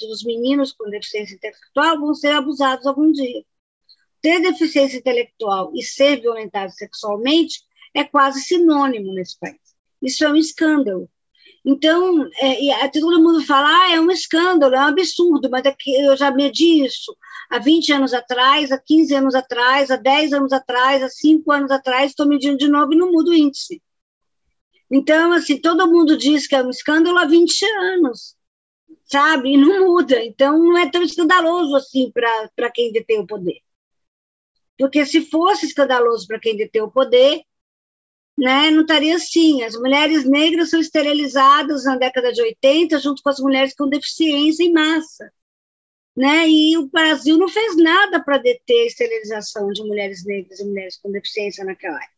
dos 0.00 0.24
meninos 0.24 0.72
com 0.72 0.90
deficiência 0.90 1.34
intelectual 1.34 1.98
vão 2.00 2.14
ser 2.14 2.32
abusados 2.32 2.86
algum 2.86 3.12
dia. 3.12 3.44
Ter 4.20 4.40
deficiência 4.40 4.98
intelectual 4.98 5.72
e 5.74 5.82
ser 5.82 6.20
violentado 6.20 6.72
sexualmente 6.72 7.60
é 7.94 8.04
quase 8.04 8.40
sinônimo 8.40 9.12
nesse 9.14 9.38
país. 9.38 9.56
Isso 10.02 10.24
é 10.24 10.30
um 10.30 10.36
escândalo. 10.36 11.08
Então, 11.64 12.26
é, 12.40 12.88
todo 12.88 13.22
mundo 13.22 13.44
fala, 13.44 13.68
ah, 13.68 13.94
é 13.94 14.00
um 14.00 14.10
escândalo, 14.10 14.74
é 14.74 14.78
um 14.78 14.88
absurdo, 14.88 15.50
mas 15.50 15.64
é 15.66 15.74
eu 15.86 16.16
já 16.16 16.30
medi 16.30 16.84
isso 16.84 17.16
há 17.50 17.58
20 17.58 17.92
anos 17.92 18.14
atrás, 18.14 18.72
há 18.72 18.78
15 18.78 19.14
anos 19.14 19.34
atrás, 19.34 19.90
há 19.90 19.96
10 19.96 20.32
anos 20.32 20.52
atrás, 20.52 21.02
há 21.02 21.08
5 21.08 21.52
anos 21.52 21.70
atrás, 21.70 22.10
estou 22.10 22.26
medindo 22.26 22.56
de 22.56 22.68
novo 22.68 22.92
e 22.92 22.96
não 22.96 23.10
muda 23.10 23.30
o 23.30 23.34
índice. 23.34 23.82
Então, 24.90 25.32
assim, 25.32 25.60
todo 25.60 25.90
mundo 25.90 26.16
diz 26.16 26.46
que 26.46 26.54
é 26.54 26.62
um 26.62 26.70
escândalo 26.70 27.18
há 27.18 27.26
20 27.26 27.64
anos, 27.64 28.36
sabe? 29.04 29.50
E 29.52 29.56
não 29.56 29.86
muda. 29.86 30.22
Então, 30.24 30.58
não 30.58 30.78
é 30.78 30.90
tão 30.90 31.02
escandaloso 31.02 31.76
assim 31.76 32.10
para 32.12 32.70
quem 32.72 32.92
detém 32.92 33.20
o 33.20 33.26
poder. 33.26 33.60
Porque 34.78 35.04
se 35.04 35.22
fosse 35.22 35.66
escandaloso 35.66 36.26
para 36.26 36.40
quem 36.40 36.56
detém 36.56 36.82
o 36.82 36.90
poder, 36.90 37.42
né, 38.38 38.70
não 38.70 38.82
estaria 38.82 39.16
assim. 39.16 39.62
As 39.62 39.74
mulheres 39.74 40.24
negras 40.24 40.70
são 40.70 40.80
esterilizadas 40.80 41.84
na 41.84 41.96
década 41.96 42.32
de 42.32 42.40
80, 42.40 42.98
junto 43.00 43.22
com 43.22 43.28
as 43.28 43.40
mulheres 43.40 43.74
com 43.74 43.88
deficiência 43.88 44.62
em 44.64 44.72
massa. 44.72 45.30
Né? 46.16 46.48
E 46.48 46.76
o 46.78 46.88
Brasil 46.88 47.36
não 47.36 47.48
fez 47.48 47.76
nada 47.76 48.22
para 48.22 48.38
deter 48.38 48.84
a 48.84 48.86
esterilização 48.86 49.70
de 49.70 49.82
mulheres 49.82 50.24
negras 50.24 50.60
e 50.60 50.64
mulheres 50.64 50.96
com 50.96 51.10
deficiência 51.10 51.64
naquela 51.64 51.96
época. 51.96 52.17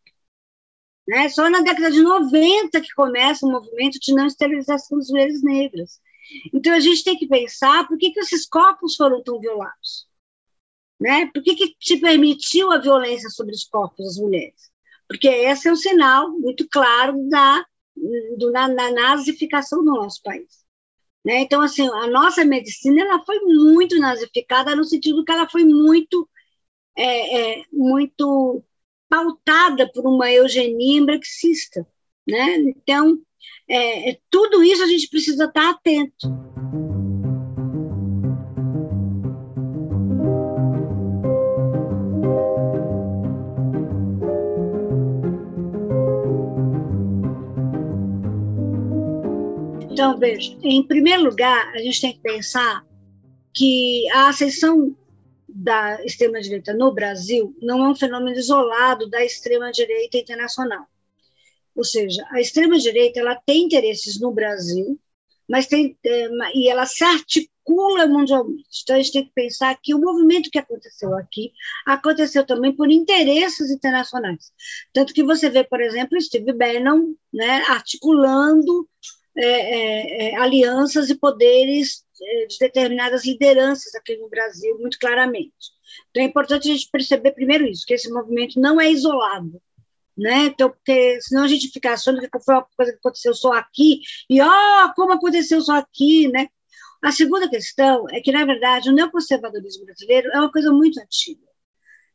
Né? 1.11 1.29
Só 1.29 1.51
na 1.51 1.61
década 1.61 1.91
de 1.91 2.01
90 2.01 2.81
que 2.81 2.95
começa 2.95 3.45
o 3.45 3.51
movimento 3.51 3.99
de 3.99 4.15
não 4.15 4.27
esterilização 4.27 4.97
das 4.97 5.09
mulheres 5.09 5.43
negras. 5.43 6.01
Então, 6.55 6.73
a 6.73 6.79
gente 6.79 7.03
tem 7.03 7.19
que 7.19 7.27
pensar 7.27 7.89
por 7.89 7.99
que, 7.99 8.13
que 8.13 8.21
esses 8.21 8.47
corpos 8.47 8.95
foram 8.95 9.21
tão 9.21 9.41
violados. 9.41 10.07
Né? 11.01 11.29
Por 11.35 11.43
que, 11.43 11.57
que 11.57 11.75
se 11.81 11.99
permitiu 11.99 12.71
a 12.71 12.79
violência 12.79 13.29
sobre 13.29 13.53
os 13.53 13.65
corpos 13.65 14.07
das 14.07 14.19
mulheres? 14.19 14.71
Porque 15.09 15.27
esse 15.27 15.67
é 15.67 15.73
um 15.73 15.77
sinal 15.77 16.31
muito 16.31 16.69
claro 16.69 17.29
da, 17.29 17.67
do, 18.39 18.53
da, 18.53 18.69
da 18.69 18.93
nazificação 18.93 19.85
do 19.85 19.91
nosso 19.91 20.23
país. 20.23 20.65
Né? 21.25 21.41
Então, 21.41 21.61
assim, 21.61 21.89
a 21.89 22.07
nossa 22.07 22.45
medicina 22.45 23.03
ela 23.03 23.25
foi 23.25 23.41
muito 23.41 23.99
nazificada 23.99 24.77
no 24.77 24.85
sentido 24.85 25.25
que 25.25 25.33
ela 25.33 25.49
foi 25.49 25.65
muito, 25.65 26.31
é, 26.97 27.59
é, 27.59 27.65
muito 27.73 28.63
pautada 29.11 29.91
por 29.93 30.07
uma 30.07 30.31
eugenia 30.31 31.05
marxista, 31.05 31.85
né? 32.27 32.59
Então, 32.59 33.19
é, 33.69 34.11
é, 34.11 34.19
tudo 34.31 34.63
isso 34.63 34.85
a 34.85 34.87
gente 34.87 35.09
precisa 35.09 35.47
estar 35.47 35.71
atento. 35.71 36.29
Então, 49.91 50.17
veja, 50.19 50.57
em 50.63 50.83
primeiro 50.85 51.25
lugar, 51.25 51.75
a 51.75 51.79
gente 51.79 52.01
tem 52.01 52.13
que 52.13 52.21
pensar 52.21 52.87
que 53.53 54.09
a 54.13 54.29
ascensão 54.29 54.97
da 55.61 56.03
extrema-direita 56.05 56.73
no 56.73 56.91
Brasil 56.91 57.55
não 57.61 57.85
é 57.85 57.89
um 57.91 57.95
fenômeno 57.95 58.39
isolado 58.39 59.11
da 59.11 59.23
extrema-direita 59.23 60.17
internacional. 60.17 60.87
Ou 61.77 61.85
seja, 61.85 62.25
a 62.31 62.41
extrema-direita 62.41 63.21
ela 63.21 63.37
tem 63.37 63.65
interesses 63.65 64.19
no 64.19 64.33
Brasil, 64.33 64.99
mas 65.47 65.67
tem 65.67 65.99
é, 66.05 66.29
e 66.55 66.69
ela 66.69 66.87
se 66.87 67.05
articula 67.05 68.07
mundialmente. 68.07 68.81
Então 68.83 68.97
a 68.97 68.99
gente 69.01 69.13
tem 69.13 69.25
que 69.27 69.33
pensar 69.35 69.79
que 69.83 69.95
o 69.95 70.01
movimento 70.01 70.51
que 70.51 70.59
aconteceu 70.59 71.15
aqui 71.15 71.53
aconteceu 71.87 72.47
também 72.47 72.75
por 72.75 72.91
interesses 72.91 73.71
internacionais. 73.71 74.53
Tanto 74.95 75.13
que 75.13 75.23
você 75.23 75.51
vê, 75.51 75.63
por 75.63 75.83
exemplo, 75.83 76.21
Steve 76.21 76.55
Bannon 76.55 77.15
né, 77.31 77.65
articulando 77.69 78.89
é, 79.37 79.45
é, 79.45 80.31
é 80.31 80.37
alianças 80.37 81.11
e 81.11 81.15
poderes 81.15 82.03
de 82.49 82.59
determinadas 82.59 83.25
lideranças 83.25 83.95
aqui 83.95 84.17
no 84.17 84.29
Brasil, 84.29 84.79
muito 84.79 84.99
claramente. 84.99 85.73
Então, 86.11 86.23
é 86.23 86.27
importante 86.27 86.69
a 86.69 86.73
gente 86.75 86.91
perceber 86.91 87.33
primeiro 87.33 87.67
isso, 87.67 87.85
que 87.87 87.95
esse 87.95 88.11
movimento 88.11 88.61
não 88.61 88.81
é 88.81 88.91
isolado, 88.91 89.61
né? 90.17 90.47
Então, 90.47 90.71
porque 90.71 91.21
senão 91.23 91.45
a 91.45 91.49
gente 91.49 91.69
fica 91.71 91.93
achando 91.93 92.21
que 92.21 92.29
foi 92.45 92.55
uma 92.55 92.67
coisa 92.77 92.93
que 92.93 92.99
aconteceu 92.99 93.35
só 93.35 93.53
aqui, 93.53 94.01
e, 94.29 94.41
ó, 94.41 94.47
oh, 94.87 94.95
como 94.95 95.13
aconteceu 95.13 95.61
só 95.61 95.77
aqui, 95.77 96.29
né? 96.29 96.49
A 97.03 97.13
segunda 97.13 97.49
questão 97.49 98.07
é 98.11 98.21
que, 98.21 98.33
na 98.33 98.45
verdade, 98.45 98.91
o 98.91 98.93
neoconservadorismo 98.93 99.87
brasileiro 99.87 100.31
é 100.33 100.39
uma 100.39 100.53
coisa 100.53 100.71
muito 100.71 101.01
antiga. 101.01 101.47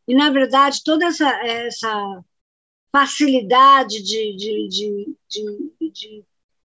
E, 0.07 0.13
na 0.13 0.29
verdade, 0.29 0.83
toda 0.83 1.05
essa, 1.05 1.27
essa 1.43 2.23
facilidade 2.91 4.01
de, 4.03 4.35
de, 4.37 4.67
de, 4.69 5.17
de, 5.27 5.91
de 5.91 6.25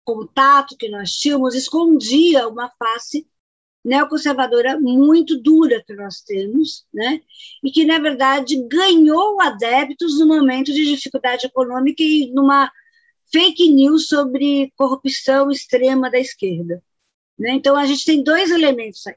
contato 0.08 0.78
que 0.78 0.88
nós 0.88 1.12
tínhamos 1.12 1.54
escondia 1.54 2.48
uma 2.48 2.72
face 2.80 3.28
neoconservadora 3.84 4.80
muito 4.80 5.38
dura 5.38 5.84
que 5.86 5.94
nós 5.94 6.22
temos, 6.22 6.86
né? 6.94 7.22
e 7.62 7.70
que, 7.70 7.84
na 7.84 8.00
verdade, 8.00 8.56
ganhou 8.70 9.42
adeptos 9.42 10.18
no 10.18 10.26
momento 10.26 10.72
de 10.74 10.86
dificuldade 10.86 11.46
econômica 11.46 12.02
e 12.02 12.32
numa 12.32 12.72
fake 13.34 13.70
news 13.70 14.08
sobre 14.08 14.72
corrupção 14.78 15.52
extrema 15.52 16.10
da 16.10 16.20
esquerda. 16.20 16.82
Né? 17.38 17.52
Então, 17.52 17.76
a 17.76 17.86
gente 17.86 18.06
tem 18.06 18.24
dois 18.24 18.50
elementos 18.50 19.06
aí. 19.08 19.16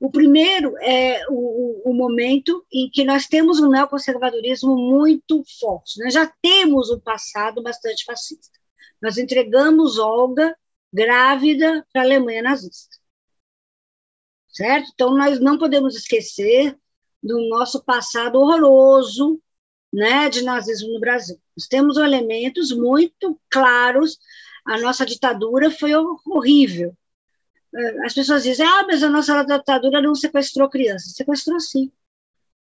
O 0.00 0.10
primeiro 0.10 0.76
é 0.78 1.24
o, 1.30 1.90
o, 1.90 1.94
momento 1.94 2.66
em 2.70 2.90
que 2.90 3.04
nós 3.04 3.26
temos 3.26 3.60
um 3.60 3.70
neoconservadorismo 3.70 4.76
muito 4.76 5.42
forte. 5.58 6.02
Nós 6.02 6.12
já 6.12 6.30
temos 6.42 6.90
um 6.90 6.98
passado 6.98 7.62
bastante 7.62 8.04
fascista. 8.04 8.56
Nós 9.00 9.18
entregamos 9.18 9.98
Olga 9.98 10.56
grávida 10.92 11.86
para 11.92 12.02
a 12.02 12.04
Alemanha 12.04 12.42
nazista. 12.42 12.96
Certo? 14.48 14.90
Então, 14.94 15.14
nós 15.14 15.38
não 15.38 15.58
podemos 15.58 15.94
esquecer 15.94 16.78
do 17.22 17.48
nosso 17.48 17.84
passado 17.84 18.36
horroroso 18.40 19.40
né, 19.92 20.28
de 20.28 20.42
nazismo 20.42 20.92
no 20.92 21.00
Brasil. 21.00 21.40
Nós 21.56 21.66
temos 21.66 21.96
elementos 21.96 22.72
muito 22.72 23.38
claros. 23.50 24.18
A 24.64 24.78
nossa 24.78 25.04
ditadura 25.04 25.70
foi 25.70 25.92
horrível. 25.94 26.96
As 28.04 28.14
pessoas 28.14 28.42
dizem, 28.42 28.66
ah, 28.66 28.84
mas 28.86 29.02
a 29.02 29.10
nossa 29.10 29.42
ditadura 29.42 30.00
não 30.00 30.14
sequestrou 30.14 30.68
crianças. 30.68 31.12
Sequestrou 31.12 31.60
sim. 31.60 31.92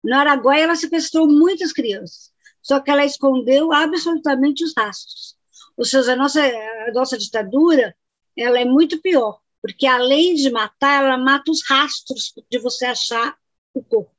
No 0.03 0.17
Araguaia, 0.17 0.65
ela 0.65 0.77
sequestrou 0.77 1.29
muitas 1.29 1.73
crianças. 1.73 2.33
só 2.63 2.81
que 2.81 2.91
ela 2.91 3.05
escondeu 3.05 3.73
absolutamente 3.73 4.65
os 4.65 4.73
rastros. 4.77 5.37
Ou 5.77 5.85
seja, 5.85 6.13
a 6.13 6.17
nossa, 6.17 6.41
a 6.43 6.93
nossa 6.93 7.19
ditadura 7.19 7.97
ela 8.37 8.59
é 8.59 8.65
muito 8.65 9.01
pior, 9.01 9.41
porque 9.61 9.87
além 9.87 10.35
de 10.35 10.51
matar, 10.51 11.05
ela 11.05 11.19
mata 11.19 11.51
os 11.51 11.63
rastros 11.69 12.33
de 12.51 12.59
você 12.59 12.87
achar 12.87 13.37
o 13.75 13.83
corpo. 13.83 14.15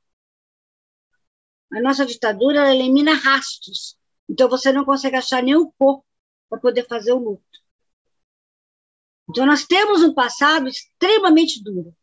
A 1.72 1.82
nossa 1.82 2.06
ditadura 2.06 2.74
elimina 2.74 3.14
rastros, 3.14 3.98
então 4.30 4.48
você 4.48 4.72
não 4.72 4.86
consegue 4.86 5.16
achar 5.16 5.42
nem 5.42 5.56
o 5.56 5.72
corpo 5.72 6.06
para 6.50 6.60
poder 6.60 6.88
fazer 6.88 7.14
o 7.14 7.18
luto. 7.18 7.44
Então 9.30 9.46
nós 9.46 9.66
temos 9.66 10.04
um 10.04 10.14
passado 10.14 10.68
extremamente 10.68 11.64
duro, 11.64 11.96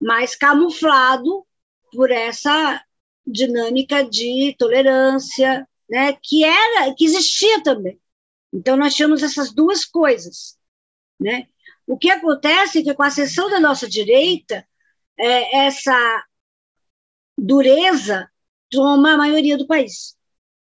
mas 0.00 0.34
camuflado 0.34 1.46
por 1.92 2.10
essa 2.10 2.84
dinâmica 3.26 4.02
de 4.02 4.54
tolerância, 4.58 5.68
né, 5.88 6.12
que 6.22 6.44
era, 6.44 6.94
que 6.94 7.04
existia 7.04 7.62
também. 7.62 8.00
Então 8.52 8.76
nós 8.76 8.94
tínhamos 8.94 9.22
essas 9.22 9.52
duas 9.52 9.84
coisas, 9.84 10.58
né? 11.18 11.46
O 11.86 11.96
que 11.98 12.10
acontece 12.10 12.80
é 12.80 12.82
que 12.82 12.94
com 12.94 13.02
a 13.02 13.08
ascensão 13.08 13.50
da 13.50 13.60
nossa 13.60 13.88
direita, 13.88 14.66
é, 15.18 15.66
essa 15.66 16.24
dureza 17.36 18.30
toma 18.70 19.12
a 19.14 19.16
maioria 19.16 19.56
do 19.56 19.66
país, 19.66 20.16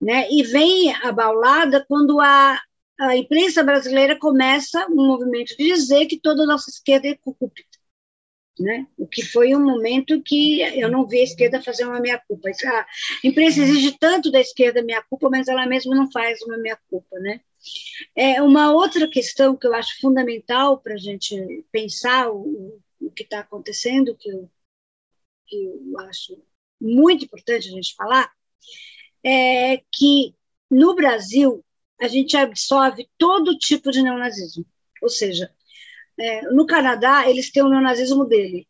né? 0.01 0.29
E 0.31 0.43
vem 0.43 0.95
abaulada 1.03 1.85
quando 1.87 2.21
a, 2.21 2.61
a 3.01 3.17
imprensa 3.17 3.63
brasileira 3.63 4.19
começa 4.19 4.87
um 4.89 5.07
movimento 5.07 5.57
de 5.57 5.67
dizer 5.67 6.07
que 6.07 6.21
toda 6.21 6.43
a 6.45 6.47
nossa 6.47 6.71
esquerda 6.71 7.09
é 7.09 7.17
corrupta 7.17 7.63
né? 8.59 8.87
O 8.97 9.07
que 9.07 9.23
foi 9.23 9.55
um 9.55 9.65
momento 9.65 10.23
que 10.23 10.61
eu 10.61 10.91
não 10.91 11.07
vi 11.07 11.21
a 11.21 11.25
esquerda 11.25 11.63
fazer 11.63 11.85
uma 11.85 12.01
meia-culpa. 12.01 12.49
A 12.49 12.87
imprensa 13.27 13.61
exige 13.61 13.97
tanto 13.99 14.31
da 14.31 14.41
esquerda 14.41 14.83
meia-culpa, 14.83 15.29
mas 15.29 15.49
ela 15.49 15.67
mesma 15.67 15.95
não 15.95 16.11
faz 16.11 16.41
uma 16.43 16.57
meia-culpa, 16.57 17.19
né? 17.19 17.41
É 18.15 18.43
uma 18.43 18.73
outra 18.73 19.09
questão 19.09 19.57
que 19.57 19.67
eu 19.67 19.75
acho 19.75 20.01
fundamental 20.01 20.79
para 20.79 20.95
a 20.95 20.99
gente 20.99 21.65
pensar 21.71 22.31
o, 22.31 22.81
o 23.01 23.11
que 23.11 23.23
está 23.23 23.41
acontecendo, 23.41 24.17
que 24.17 24.31
eu, 24.31 24.51
que 25.47 25.65
eu 25.65 26.01
acho 26.01 26.43
muito 26.81 27.25
importante 27.25 27.69
a 27.69 27.73
gente 27.73 27.95
falar, 27.95 28.31
é 29.25 29.79
que 29.93 30.35
no 30.71 30.95
Brasil 30.95 31.65
a 32.01 32.09
gente 32.09 32.37
absorve 32.37 33.09
todo 33.17 33.59
tipo 33.59 33.91
de 33.91 34.03
neonazismo. 34.03 34.67
Ou 35.03 35.09
seja, 35.09 35.51
é, 36.19 36.43
no 36.51 36.67
Canadá, 36.67 37.29
eles 37.29 37.51
têm 37.51 37.63
o 37.63 37.69
neonazismo 37.69 38.25
dele. 38.25 38.67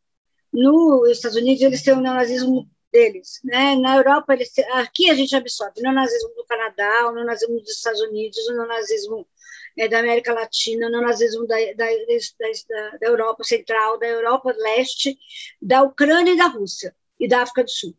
Nos 0.53 1.11
Estados 1.11 1.37
Unidos, 1.37 1.63
eles 1.63 1.83
têm 1.83 1.95
o 1.95 2.01
neonazismo 2.01 2.71
deles. 2.95 3.41
Né? 3.43 3.75
Na 3.75 3.97
Europa, 3.97 4.33
eles 4.33 4.53
aqui 4.75 5.11
a 5.11 5.15
gente 5.15 5.35
absorve 5.35 5.81
o 5.81 5.83
neonazismo 5.83 6.33
do 6.37 6.45
Canadá, 6.45 7.09
o 7.09 7.13
neonazismo 7.13 7.61
dos 7.61 7.73
Estados 7.73 8.01
Unidos, 8.01 8.39
o 8.47 8.53
neonazismo 8.53 9.27
é, 9.77 9.89
da 9.89 9.99
América 9.99 10.33
Latina, 10.33 10.87
o 10.87 10.91
neonazismo 10.91 11.45
da, 11.45 11.57
da, 11.77 11.87
da, 11.87 12.99
da 13.01 13.07
Europa 13.09 13.43
Central, 13.43 13.99
da 13.99 14.07
Europa 14.07 14.55
Leste, 14.57 15.19
da 15.61 15.83
Ucrânia 15.83 16.33
e 16.33 16.37
da 16.37 16.47
Rússia, 16.47 16.95
e 17.19 17.27
da 17.27 17.43
África 17.43 17.65
do 17.65 17.71
Sul. 17.71 17.97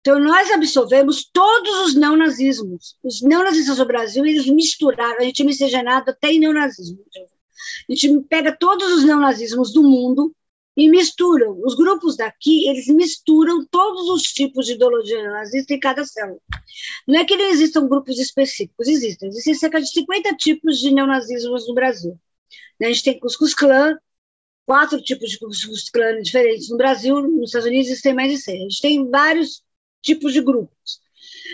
Então, 0.00 0.20
nós 0.20 0.50
absorvemos 0.50 1.24
todos 1.32 1.86
os 1.86 1.94
neonazismos. 1.96 2.96
Os 3.02 3.22
neonazistas 3.22 3.78
do 3.78 3.86
Brasil, 3.86 4.24
eles 4.24 4.46
misturaram, 4.46 5.18
a 5.18 5.24
gente 5.24 5.42
é 5.42 5.44
miscigenado 5.44 6.10
até 6.10 6.30
em 6.30 6.38
neonazismo. 6.38 6.98
A 7.88 7.92
gente 7.92 8.20
pega 8.28 8.56
todos 8.56 8.92
os 8.92 9.04
neonazismos 9.04 9.72
do 9.72 9.82
mundo 9.82 10.34
e 10.76 10.88
misturam. 10.88 11.60
Os 11.64 11.74
grupos 11.74 12.16
daqui, 12.16 12.68
eles 12.68 12.86
misturam 12.88 13.64
todos 13.66 14.08
os 14.08 14.22
tipos 14.22 14.66
de 14.66 14.72
ideologia 14.72 15.22
neonazista 15.22 15.74
em 15.74 15.80
cada 15.80 16.04
célula. 16.04 16.40
Não 17.06 17.20
é 17.20 17.24
que 17.24 17.36
não 17.36 17.44
existam 17.50 17.86
grupos 17.86 18.18
específicos, 18.18 18.88
existem. 18.88 19.28
Existem 19.28 19.54
cerca 19.54 19.80
de 19.80 19.88
50 19.88 20.34
tipos 20.36 20.78
de 20.78 20.92
neonazismos 20.92 21.68
no 21.68 21.74
Brasil. 21.74 22.18
A 22.82 22.86
gente 22.86 23.04
tem 23.04 23.18
Cuscuz 23.18 23.54
Clã, 23.54 23.96
quatro 24.66 25.00
tipos 25.00 25.30
de 25.30 25.38
Cuscuz 25.38 25.88
Clã 25.90 26.20
diferentes 26.20 26.68
no 26.68 26.76
Brasil, 26.76 27.20
nos 27.22 27.50
Estados 27.50 27.68
Unidos 27.68 27.88
existem 27.88 28.14
mais 28.14 28.32
de 28.32 28.38
100. 28.38 28.56
A 28.56 28.62
gente 28.62 28.80
tem 28.80 29.10
vários 29.10 29.62
tipos 30.02 30.32
de 30.32 30.40
grupos. 30.40 31.00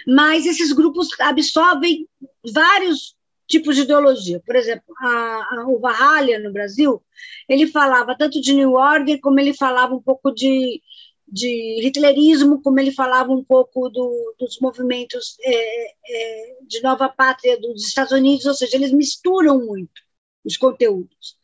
Mas 0.06 0.46
esses 0.46 0.72
grupos 0.72 1.08
absorvem 1.20 2.08
vários 2.52 3.14
tipos 3.50 3.74
de 3.74 3.82
ideologia. 3.82 4.40
Por 4.46 4.56
exemplo, 4.56 4.94
a, 5.00 5.08
a, 5.08 5.64
o 5.68 5.78
Varalha, 5.80 6.38
no 6.38 6.52
Brasil, 6.52 7.02
ele 7.48 7.66
falava 7.66 8.16
tanto 8.16 8.40
de 8.40 8.54
New 8.54 8.74
Order, 8.74 9.20
como 9.20 9.40
ele 9.40 9.52
falava 9.52 9.94
um 9.94 10.00
pouco 10.00 10.30
de, 10.30 10.80
de 11.26 11.80
hitlerismo, 11.84 12.62
como 12.62 12.78
ele 12.78 12.92
falava 12.92 13.32
um 13.32 13.44
pouco 13.44 13.90
do, 13.90 14.34
dos 14.38 14.58
movimentos 14.60 15.36
é, 15.42 15.86
é, 15.90 16.56
de 16.66 16.80
nova 16.82 17.08
pátria 17.08 17.60
dos 17.60 17.84
Estados 17.84 18.12
Unidos, 18.12 18.46
ou 18.46 18.54
seja, 18.54 18.76
eles 18.76 18.92
misturam 18.92 19.58
muito 19.66 20.00
os 20.44 20.56
conteúdos. 20.56 21.36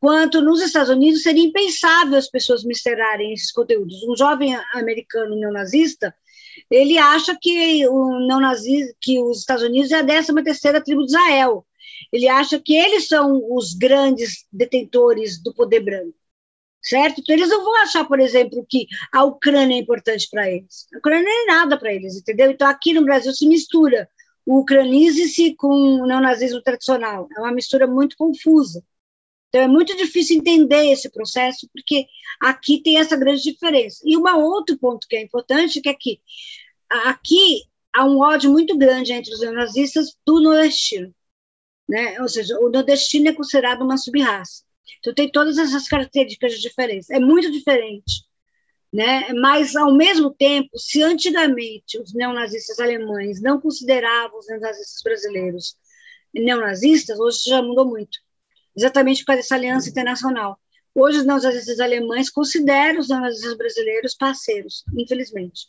Quanto 0.00 0.40
nos 0.40 0.62
Estados 0.62 0.88
Unidos 0.88 1.22
seria 1.22 1.44
impensável 1.44 2.16
as 2.16 2.30
pessoas 2.30 2.64
misturarem 2.64 3.34
esses 3.34 3.52
conteúdos. 3.52 4.02
Um 4.04 4.16
jovem 4.16 4.56
americano 4.72 5.36
neonazista 5.36 6.14
ele 6.70 6.96
acha 6.98 7.36
que 7.40 7.86
o 7.88 8.26
não 8.26 8.40
que 9.00 9.20
os 9.20 9.40
Estados 9.40 9.64
Unidos 9.64 9.90
é 9.90 9.96
a 9.96 10.04
13 10.04 10.32
terceira 10.44 10.80
tribo 10.82 11.04
de 11.04 11.10
Israel. 11.12 11.66
Ele 12.12 12.28
acha 12.28 12.58
que 12.58 12.74
eles 12.74 13.08
são 13.08 13.42
os 13.54 13.74
grandes 13.74 14.46
detentores 14.52 15.42
do 15.42 15.52
poder 15.52 15.80
branco, 15.80 16.14
certo? 16.82 17.20
Então 17.20 17.34
eles 17.34 17.48
não 17.48 17.64
vão 17.64 17.76
achar, 17.82 18.04
por 18.06 18.20
exemplo, 18.20 18.64
que 18.68 18.86
a 19.12 19.24
Ucrânia 19.24 19.74
é 19.74 19.78
importante 19.78 20.28
para 20.30 20.50
eles. 20.50 20.86
A 20.94 20.98
Ucrânia 20.98 21.24
não 21.24 21.42
é 21.42 21.46
nada 21.46 21.78
para 21.78 21.92
eles, 21.92 22.16
entendeu? 22.16 22.50
Então 22.50 22.68
aqui 22.68 22.92
no 22.92 23.04
Brasil 23.04 23.32
se 23.32 23.46
mistura 23.46 24.08
o 24.46 24.60
ucranize-se 24.60 25.54
com 25.54 25.68
o 25.68 26.06
neonazismo 26.06 26.62
tradicional. 26.62 27.28
É 27.36 27.40
uma 27.40 27.52
mistura 27.52 27.86
muito 27.86 28.16
confusa. 28.16 28.82
Então, 29.48 29.62
é 29.62 29.68
muito 29.68 29.96
difícil 29.96 30.38
entender 30.38 30.92
esse 30.92 31.10
processo, 31.10 31.68
porque 31.72 32.06
aqui 32.40 32.80
tem 32.82 32.98
essa 32.98 33.16
grande 33.16 33.42
diferença. 33.42 34.00
E 34.04 34.16
um 34.16 34.24
outro 34.44 34.78
ponto 34.78 35.08
que 35.08 35.16
é 35.16 35.22
importante, 35.22 35.80
que 35.80 35.88
é 35.88 35.94
que 35.94 36.20
aqui 36.90 37.64
há 37.92 38.04
um 38.04 38.18
ódio 38.20 38.50
muito 38.50 38.76
grande 38.76 39.12
entre 39.12 39.32
os 39.32 39.40
neonazistas 39.40 40.16
do 40.26 40.40
nordestino. 40.40 41.14
Né? 41.88 42.20
Ou 42.20 42.28
seja, 42.28 42.58
o 42.58 42.68
nordestino 42.68 43.28
é 43.28 43.32
considerado 43.32 43.82
uma 43.82 43.96
subraça. 43.96 44.62
Então, 44.98 45.14
tem 45.14 45.30
todas 45.30 45.58
essas 45.58 45.88
características 45.88 46.52
de 46.54 46.60
diferença. 46.60 47.14
É 47.14 47.20
muito 47.20 47.50
diferente. 47.50 48.24
Né? 48.92 49.32
Mas, 49.34 49.76
ao 49.76 49.94
mesmo 49.94 50.30
tempo, 50.34 50.78
se 50.78 51.02
antigamente 51.02 51.98
os 51.98 52.12
neonazistas 52.12 52.78
alemães 52.78 53.40
não 53.40 53.60
consideravam 53.60 54.38
os 54.38 54.46
neonazistas 54.48 55.02
brasileiros 55.02 55.76
neonazistas, 56.32 57.18
hoje 57.18 57.42
já 57.46 57.60
mudou 57.60 57.86
muito 57.86 58.18
exatamente 58.76 59.20
por 59.20 59.26
causa 59.26 59.42
dessa 59.42 59.54
aliança 59.54 59.88
internacional. 59.88 60.58
Hoje, 60.94 61.18
os 61.18 61.26
neonazistas 61.26 61.80
alemães 61.80 62.30
consideram 62.30 63.00
os 63.00 63.08
neonazistas 63.08 63.56
brasileiros 63.56 64.14
parceiros, 64.14 64.84
infelizmente. 64.96 65.68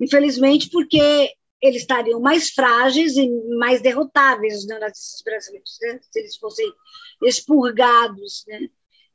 Infelizmente, 0.00 0.70
porque 0.70 1.32
eles 1.60 1.82
estariam 1.82 2.20
mais 2.20 2.50
frágeis 2.50 3.16
e 3.16 3.28
mais 3.56 3.80
derrotáveis, 3.82 4.58
os 4.58 4.66
neonazistas 4.66 5.22
brasileiros, 5.24 5.76
né? 5.82 5.98
se 6.02 6.20
eles 6.20 6.36
fossem 6.36 6.66
expurgados. 7.22 8.44
Né? 8.46 8.68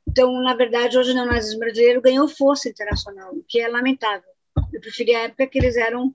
Então, 0.06 0.32
na 0.42 0.54
verdade, 0.54 0.98
hoje 0.98 1.12
o 1.12 1.14
neonazismo 1.14 1.60
brasileiro 1.60 2.02
ganhou 2.02 2.28
força 2.28 2.68
internacional, 2.68 3.34
o 3.34 3.44
que 3.48 3.60
é 3.60 3.68
lamentável. 3.68 4.28
Eu 4.72 4.80
preferi 4.80 5.14
a 5.14 5.22
época 5.22 5.46
que 5.46 5.58
eles 5.58 5.76
eram 5.76 6.14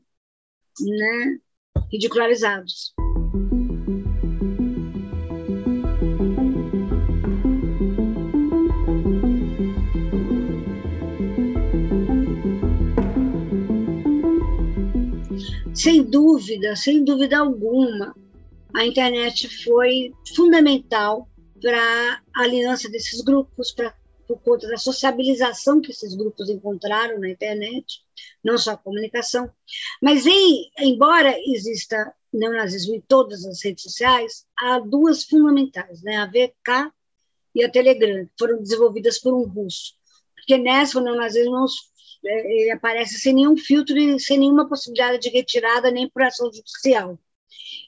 né, 0.79 1.39
ridicularizados. 1.91 2.93
Sem 15.79 16.03
dúvida, 16.03 16.75
sem 16.75 17.05
dúvida 17.05 17.39
alguma, 17.39 18.13
a 18.75 18.85
internet 18.85 19.47
foi 19.63 20.13
fundamental 20.35 21.29
para 21.61 22.21
a 22.35 22.43
aliança 22.43 22.89
desses 22.89 23.21
grupos, 23.21 23.71
pra, 23.71 23.95
por 24.27 24.41
conta 24.41 24.67
da 24.67 24.75
sociabilização 24.75 25.79
que 25.79 25.91
esses 25.91 26.13
grupos 26.15 26.49
encontraram 26.49 27.17
na 27.17 27.29
internet, 27.29 28.01
não 28.43 28.57
só 28.57 28.71
a 28.71 28.77
comunicação. 28.77 29.49
Mas, 30.01 30.25
em, 30.25 30.69
embora 30.79 31.33
exista 31.45 32.13
neonazismo 32.31 32.95
em 32.95 33.01
todas 33.01 33.45
as 33.45 33.63
redes 33.63 33.83
sociais, 33.83 34.45
há 34.57 34.79
duas 34.79 35.23
fundamentais, 35.23 36.03
né? 36.03 36.17
a 36.17 36.25
VK 36.25 36.91
e 37.55 37.63
a 37.63 37.71
Telegram, 37.71 38.25
que 38.25 38.31
foram 38.37 38.61
desenvolvidas 38.61 39.17
por 39.17 39.33
um 39.33 39.43
russo. 39.43 39.93
Porque 40.35 40.57
nessa 40.57 40.99
o 40.99 41.01
neonazismo 41.01 41.55
é, 42.25 42.61
ele 42.61 42.71
aparece 42.71 43.19
sem 43.19 43.33
nenhum 43.33 43.57
filtro 43.57 43.97
e 43.97 44.19
sem 44.19 44.37
nenhuma 44.37 44.67
possibilidade 44.67 45.19
de 45.19 45.29
retirada 45.29 45.91
nem 45.91 46.09
por 46.09 46.21
ação 46.21 46.51
judicial. 46.51 47.19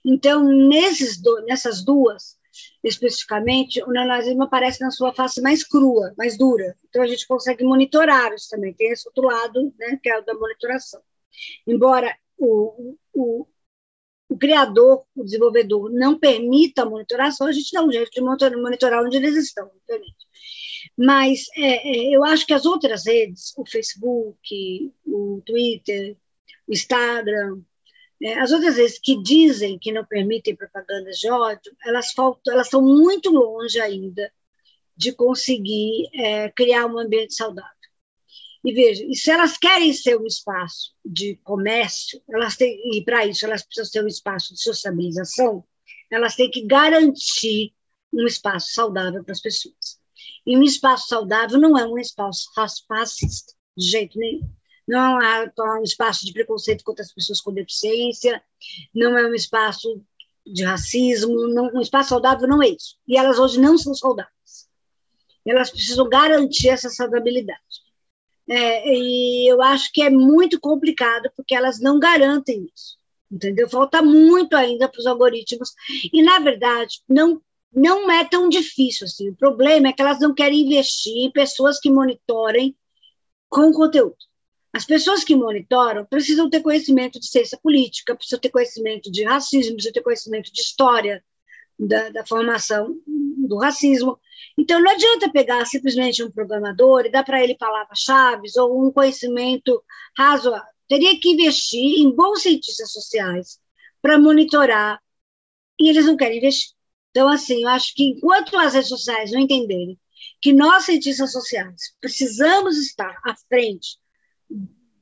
Então, 0.05 0.43
nesses 0.43 1.21
do, 1.21 1.41
nessas 1.43 1.83
duas, 1.83 2.37
especificamente, 2.83 3.81
o 3.83 3.91
neonazismo 3.91 4.43
aparece 4.43 4.81
na 4.81 4.91
sua 4.91 5.13
face 5.13 5.41
mais 5.41 5.63
crua, 5.63 6.13
mais 6.17 6.37
dura. 6.37 6.75
Então, 6.89 7.01
a 7.01 7.07
gente 7.07 7.27
consegue 7.27 7.63
monitorar 7.63 8.33
isso 8.33 8.49
também. 8.49 8.73
Tem 8.73 8.91
esse 8.91 9.07
outro 9.07 9.23
lado, 9.23 9.73
né, 9.77 9.99
que 10.01 10.09
é 10.09 10.19
o 10.19 10.25
da 10.25 10.33
monitoração. 10.33 11.01
Embora 11.67 12.15
o, 12.37 12.95
o, 13.13 13.47
o 14.29 14.37
criador, 14.37 15.05
o 15.15 15.23
desenvolvedor, 15.23 15.91
não 15.91 16.17
permita 16.17 16.83
a 16.83 16.85
monitoração, 16.85 17.47
a 17.47 17.51
gente 17.51 17.71
dá 17.71 17.83
um 17.83 17.91
jeito 17.91 18.11
de 18.11 18.21
monitorar 18.21 19.03
onde 19.03 19.17
eles 19.17 19.35
estão, 19.35 19.67
obviamente. 19.67 20.27
Mas 20.97 21.45
é, 21.55 21.89
é, 21.89 22.15
eu 22.15 22.23
acho 22.23 22.45
que 22.45 22.53
as 22.53 22.65
outras 22.65 23.05
redes, 23.05 23.53
o 23.57 23.65
Facebook, 23.65 24.93
o 25.05 25.41
Twitter, 25.45 26.17
o 26.67 26.73
Instagram, 26.73 27.61
é, 28.21 28.39
as 28.39 28.51
outras 28.51 28.77
redes 28.77 28.99
que 28.99 29.21
dizem 29.21 29.79
que 29.79 29.91
não 29.91 30.05
permitem 30.05 30.55
propagandas 30.55 31.17
de 31.17 31.29
ódio, 31.29 31.75
elas 31.83 32.11
faltam, 32.13 32.53
elas 32.53 32.67
estão 32.67 32.81
muito 32.81 33.31
longe 33.31 33.79
ainda 33.79 34.31
de 34.95 35.11
conseguir 35.13 36.09
é, 36.13 36.49
criar 36.49 36.85
um 36.85 36.99
ambiente 36.99 37.33
saudável. 37.33 37.71
E 38.63 38.73
veja, 38.73 39.03
e 39.03 39.15
se 39.15 39.31
elas 39.31 39.57
querem 39.57 39.91
ser 39.91 40.19
um 40.19 40.27
espaço 40.27 40.93
de 41.03 41.35
comércio, 41.37 42.21
elas 42.29 42.55
têm, 42.55 42.79
e 42.95 43.03
para 43.03 43.25
isso 43.25 43.43
elas 43.45 43.63
precisam 43.63 43.91
ser 43.91 44.03
um 44.03 44.07
espaço 44.07 44.53
de 44.53 44.61
sociabilização, 44.61 45.63
elas 46.11 46.35
têm 46.35 46.51
que 46.51 46.65
garantir 46.65 47.73
um 48.13 48.27
espaço 48.27 48.73
saudável 48.73 49.23
para 49.23 49.31
as 49.31 49.41
pessoas. 49.41 50.00
E 50.45 50.57
um 50.57 50.63
espaço 50.63 51.07
saudável 51.07 51.59
não 51.59 51.77
é 51.77 51.85
um 51.85 51.97
espaço 51.97 52.49
racista, 52.89 53.53
de 53.77 53.87
jeito 53.87 54.17
nenhum. 54.17 54.49
Não 54.87 55.21
é 55.21 55.51
um 55.79 55.83
espaço 55.83 56.25
de 56.25 56.33
preconceito 56.33 56.83
contra 56.83 57.03
as 57.03 57.13
pessoas 57.13 57.39
com 57.39 57.53
deficiência, 57.53 58.43
não 58.93 59.17
é 59.17 59.25
um 59.25 59.33
espaço 59.33 60.03
de 60.45 60.63
racismo, 60.63 61.47
não, 61.47 61.67
um 61.73 61.81
espaço 61.81 62.09
saudável 62.09 62.47
não 62.47 62.61
é 62.61 62.69
isso. 62.69 62.97
E 63.07 63.15
elas 63.17 63.39
hoje 63.39 63.59
não 63.59 63.77
são 63.77 63.93
saudáveis. 63.93 64.67
Elas 65.45 65.69
precisam 65.69 66.09
garantir 66.09 66.69
essa 66.69 66.89
saudabilidade. 66.89 67.61
É, 68.49 68.93
e 68.93 69.47
eu 69.51 69.61
acho 69.61 69.91
que 69.93 70.01
é 70.01 70.09
muito 70.09 70.59
complicado, 70.59 71.31
porque 71.35 71.55
elas 71.55 71.79
não 71.79 71.99
garantem 71.99 72.69
isso. 72.75 72.97
Entendeu? 73.31 73.69
Falta 73.69 74.01
muito 74.01 74.55
ainda 74.55 74.89
para 74.89 74.99
os 74.99 75.05
algoritmos. 75.05 75.73
E, 76.11 76.21
na 76.21 76.39
verdade, 76.39 77.01
não, 77.07 77.41
não 77.73 78.11
é 78.11 78.25
tão 78.25 78.49
difícil 78.49 79.05
assim. 79.05 79.29
O 79.29 79.35
problema 79.35 79.87
é 79.87 79.93
que 79.93 80.01
elas 80.01 80.19
não 80.19 80.33
querem 80.33 80.61
investir 80.61 81.13
em 81.25 81.31
pessoas 81.31 81.79
que 81.79 81.89
monitorem 81.89 82.75
com 83.49 83.71
conteúdo. 83.71 84.17
As 84.73 84.85
pessoas 84.85 85.23
que 85.23 85.35
monitoram 85.35 86.05
precisam 86.05 86.49
ter 86.49 86.61
conhecimento 86.61 87.19
de 87.19 87.27
ciência 87.27 87.59
política, 87.61 88.15
precisam 88.15 88.39
ter 88.39 88.49
conhecimento 88.49 89.11
de 89.11 89.23
racismo, 89.23 89.73
precisam 89.73 89.93
ter 89.93 90.01
conhecimento 90.01 90.51
de 90.51 90.61
história 90.61 91.23
da, 91.77 92.09
da 92.09 92.25
formação 92.25 92.95
do 93.05 93.57
racismo. 93.57 94.17
Então, 94.57 94.81
não 94.81 94.91
adianta 94.91 95.31
pegar 95.31 95.65
simplesmente 95.65 96.23
um 96.23 96.31
programador 96.31 97.05
e 97.05 97.11
dar 97.11 97.23
para 97.23 97.43
ele 97.43 97.57
palavras-chave 97.57 98.47
ou 98.57 98.87
um 98.87 98.91
conhecimento 98.91 99.83
razoável. 100.17 100.71
Teria 100.87 101.19
que 101.19 101.29
investir 101.29 101.99
em 101.99 102.13
bons 102.13 102.41
cientistas 102.41 102.91
sociais 102.91 103.59
para 104.01 104.17
monitorar, 104.17 105.01
e 105.79 105.89
eles 105.89 106.05
não 106.05 106.17
querem 106.17 106.37
investir. 106.37 106.71
Então, 107.11 107.27
assim, 107.27 107.63
eu 107.63 107.69
acho 107.69 107.93
que 107.93 108.03
enquanto 108.03 108.57
as 108.57 108.73
redes 108.73 108.89
sociais 108.89 109.31
não 109.31 109.39
entenderem 109.39 109.99
que 110.41 110.53
nós, 110.53 110.85
cientistas 110.85 111.31
sociais, 111.31 111.93
precisamos 111.99 112.77
estar 112.77 113.15
à 113.25 113.35
frente 113.47 113.99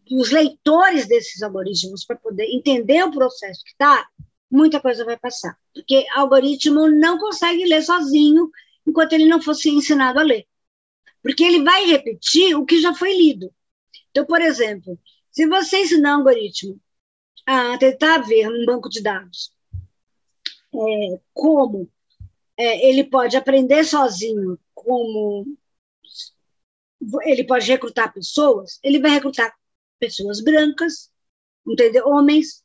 dos 0.09 0.31
leitores 0.31 1.07
desses 1.07 1.41
algoritmos 1.41 2.03
para 2.03 2.15
poder 2.15 2.45
entender 2.45 3.03
o 3.03 3.11
processo 3.11 3.63
que 3.63 3.71
está, 3.71 4.07
muita 4.49 4.79
coisa 4.79 5.05
vai 5.05 5.17
passar. 5.17 5.55
Porque 5.73 6.05
algoritmo 6.15 6.89
não 6.89 7.19
consegue 7.19 7.65
ler 7.65 7.83
sozinho 7.83 8.49
enquanto 8.87 9.13
ele 9.13 9.25
não 9.25 9.41
fosse 9.41 9.69
ensinado 9.69 10.19
a 10.19 10.23
ler. 10.23 10.47
Porque 11.21 11.43
ele 11.43 11.63
vai 11.63 11.85
repetir 11.85 12.55
o 12.55 12.65
que 12.65 12.81
já 12.81 12.93
foi 12.93 13.15
lido. 13.15 13.53
Então, 14.09 14.25
por 14.25 14.41
exemplo, 14.41 14.99
se 15.31 15.47
você 15.47 15.81
ensinar 15.81 16.15
um 16.15 16.19
algoritmo 16.19 16.79
a 17.45 17.77
tentar 17.77 18.19
ver 18.19 18.49
um 18.49 18.65
banco 18.65 18.89
de 18.89 19.01
dados 19.01 19.53
é, 20.73 21.19
como 21.33 21.89
é, 22.59 22.89
ele 22.89 23.05
pode 23.05 23.37
aprender 23.37 23.85
sozinho, 23.85 24.59
como 24.75 25.57
ele 27.23 27.45
pode 27.45 27.65
recrutar 27.65 28.13
pessoas, 28.13 28.77
ele 28.83 28.99
vai 28.99 29.11
recrutar 29.11 29.55
pessoas 29.97 30.41
brancas, 30.41 31.09
entendeu? 31.65 32.05
homens 32.05 32.61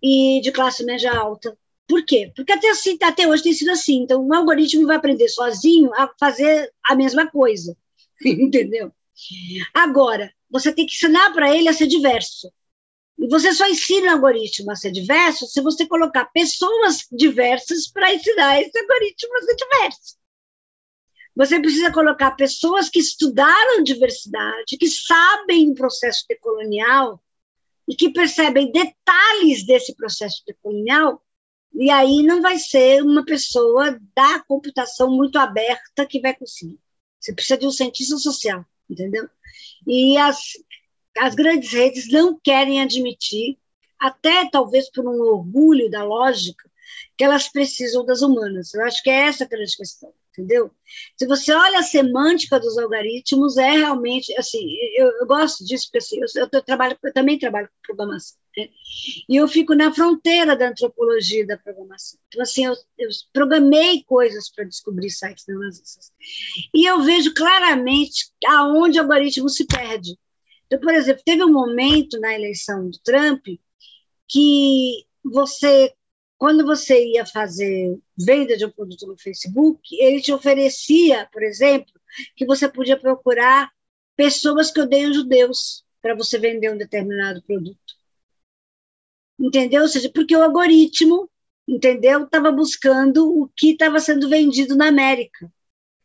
e 0.00 0.40
de 0.40 0.52
classe 0.52 0.84
média 0.84 1.12
alta. 1.12 1.58
Por 1.88 2.04
quê? 2.04 2.32
Porque 2.36 2.52
até, 2.52 2.70
assim, 2.70 2.96
até 3.02 3.26
hoje 3.26 3.42
tem 3.42 3.52
sido 3.52 3.70
assim. 3.72 4.02
Então, 4.02 4.24
o 4.24 4.34
algoritmo 4.34 4.86
vai 4.86 4.96
aprender 4.96 5.28
sozinho 5.28 5.92
a 5.94 6.08
fazer 6.20 6.72
a 6.84 6.94
mesma 6.94 7.28
coisa. 7.28 7.76
Entendeu? 8.24 8.92
Agora, 9.74 10.32
você 10.50 10.72
tem 10.72 10.86
que 10.86 10.94
ensinar 10.94 11.32
para 11.32 11.54
ele 11.54 11.68
a 11.68 11.72
ser 11.72 11.86
diverso. 11.86 12.52
E 13.18 13.26
você 13.28 13.52
só 13.52 13.66
ensina 13.66 14.12
o 14.12 14.14
algoritmo 14.14 14.70
a 14.70 14.76
ser 14.76 14.92
diverso 14.92 15.46
se 15.46 15.60
você 15.60 15.86
colocar 15.86 16.26
pessoas 16.26 17.06
diversas 17.10 17.88
para 17.88 18.14
ensinar 18.14 18.60
esse 18.60 18.78
algoritmo 18.78 19.36
a 19.36 19.42
ser 19.42 19.56
diverso. 19.56 20.16
Você 21.34 21.60
precisa 21.60 21.92
colocar 21.92 22.32
pessoas 22.32 22.88
que 22.88 22.98
estudaram 22.98 23.82
diversidade, 23.82 24.76
que 24.78 24.88
sabem 24.88 25.70
o 25.70 25.74
processo 25.74 26.24
decolonial 26.28 27.22
e 27.86 27.94
que 27.94 28.12
percebem 28.12 28.72
detalhes 28.72 29.64
desse 29.66 29.94
processo 29.94 30.42
decolonial 30.46 31.22
e 31.74 31.90
aí 31.90 32.22
não 32.22 32.40
vai 32.40 32.58
ser 32.58 33.02
uma 33.02 33.24
pessoa 33.24 33.98
da 34.14 34.40
computação 34.40 35.10
muito 35.14 35.38
aberta 35.38 36.06
que 36.06 36.20
vai 36.20 36.34
conseguir. 36.34 36.78
Você 37.20 37.32
precisa 37.32 37.58
de 37.58 37.66
um 37.66 37.70
cientista 37.70 38.16
social, 38.16 38.64
entendeu? 38.90 39.28
E 39.86 40.16
as, 40.16 40.38
as 41.18 41.34
grandes 41.34 41.72
redes 41.72 42.10
não 42.10 42.38
querem 42.38 42.80
admitir, 42.80 43.58
até 43.98 44.48
talvez 44.50 44.90
por 44.90 45.06
um 45.06 45.20
orgulho 45.20 45.90
da 45.90 46.04
lógica, 46.04 46.68
que 47.16 47.24
elas 47.24 47.48
precisam 47.48 48.04
das 48.04 48.22
humanas. 48.22 48.72
Eu 48.74 48.84
acho 48.84 49.02
que 49.02 49.10
é 49.10 49.26
essa 49.26 49.44
a 49.44 49.48
grande 49.48 49.76
questão 49.76 50.12
entendeu? 50.38 50.70
Se 51.16 51.26
você 51.26 51.52
olha 51.52 51.80
a 51.80 51.82
semântica 51.82 52.60
dos 52.60 52.78
algoritmos, 52.78 53.56
é 53.56 53.72
realmente, 53.72 54.32
assim, 54.38 54.76
eu, 54.96 55.08
eu 55.20 55.26
gosto 55.26 55.64
disso, 55.64 55.86
porque 55.86 55.98
assim, 55.98 56.20
eu, 56.20 56.48
eu, 56.52 56.62
trabalho, 56.62 56.96
eu 57.02 57.12
também 57.12 57.38
trabalho 57.38 57.68
com 57.68 57.94
programação, 57.94 58.38
né? 58.56 58.68
e 59.28 59.36
eu 59.36 59.48
fico 59.48 59.74
na 59.74 59.92
fronteira 59.92 60.56
da 60.56 60.68
antropologia 60.68 61.46
da 61.46 61.58
programação. 61.58 62.18
Então, 62.28 62.42
assim, 62.42 62.64
eu, 62.64 62.74
eu 62.98 63.08
programei 63.32 64.04
coisas 64.04 64.50
para 64.50 64.64
descobrir 64.64 65.10
sites 65.10 65.44
neonazistas, 65.46 66.12
e 66.72 66.88
eu 66.88 67.02
vejo 67.02 67.34
claramente 67.34 68.30
aonde 68.46 68.98
o 68.98 69.02
algoritmo 69.02 69.48
se 69.48 69.66
perde. 69.66 70.16
Então, 70.68 70.80
por 70.80 70.94
exemplo, 70.94 71.22
teve 71.24 71.42
um 71.42 71.52
momento 71.52 72.20
na 72.20 72.34
eleição 72.34 72.88
do 72.90 72.98
Trump 73.00 73.46
que 74.28 75.06
você 75.24 75.92
quando 76.36 76.64
você 76.64 77.04
ia 77.04 77.26
fazer 77.26 77.98
venda 78.16 78.56
de 78.56 78.64
um 78.64 78.70
produto 78.70 79.08
no 79.08 79.18
Facebook, 79.18 79.80
ele 80.00 80.22
te 80.22 80.32
oferecia, 80.32 81.28
por 81.32 81.42
exemplo, 81.42 81.92
que 82.36 82.46
você 82.46 82.68
podia 82.68 82.96
procurar 82.96 83.68
pessoas 84.16 84.70
que 84.70 84.80
odeiam 84.80 85.12
judeus 85.12 85.84
para 86.00 86.14
você 86.14 86.38
vender 86.38 86.72
um 86.72 86.78
determinado 86.78 87.42
produto. 87.42 87.98
Entendeu? 89.38 89.82
Ou 89.82 89.88
seja, 89.88 90.10
porque 90.14 90.36
o 90.36 90.42
algoritmo, 90.42 91.28
entendeu, 91.66 92.24
estava 92.24 92.52
buscando 92.52 93.28
o 93.28 93.48
que 93.56 93.72
estava 93.72 93.98
sendo 93.98 94.28
vendido 94.28 94.76
na 94.76 94.88
América. 94.88 95.52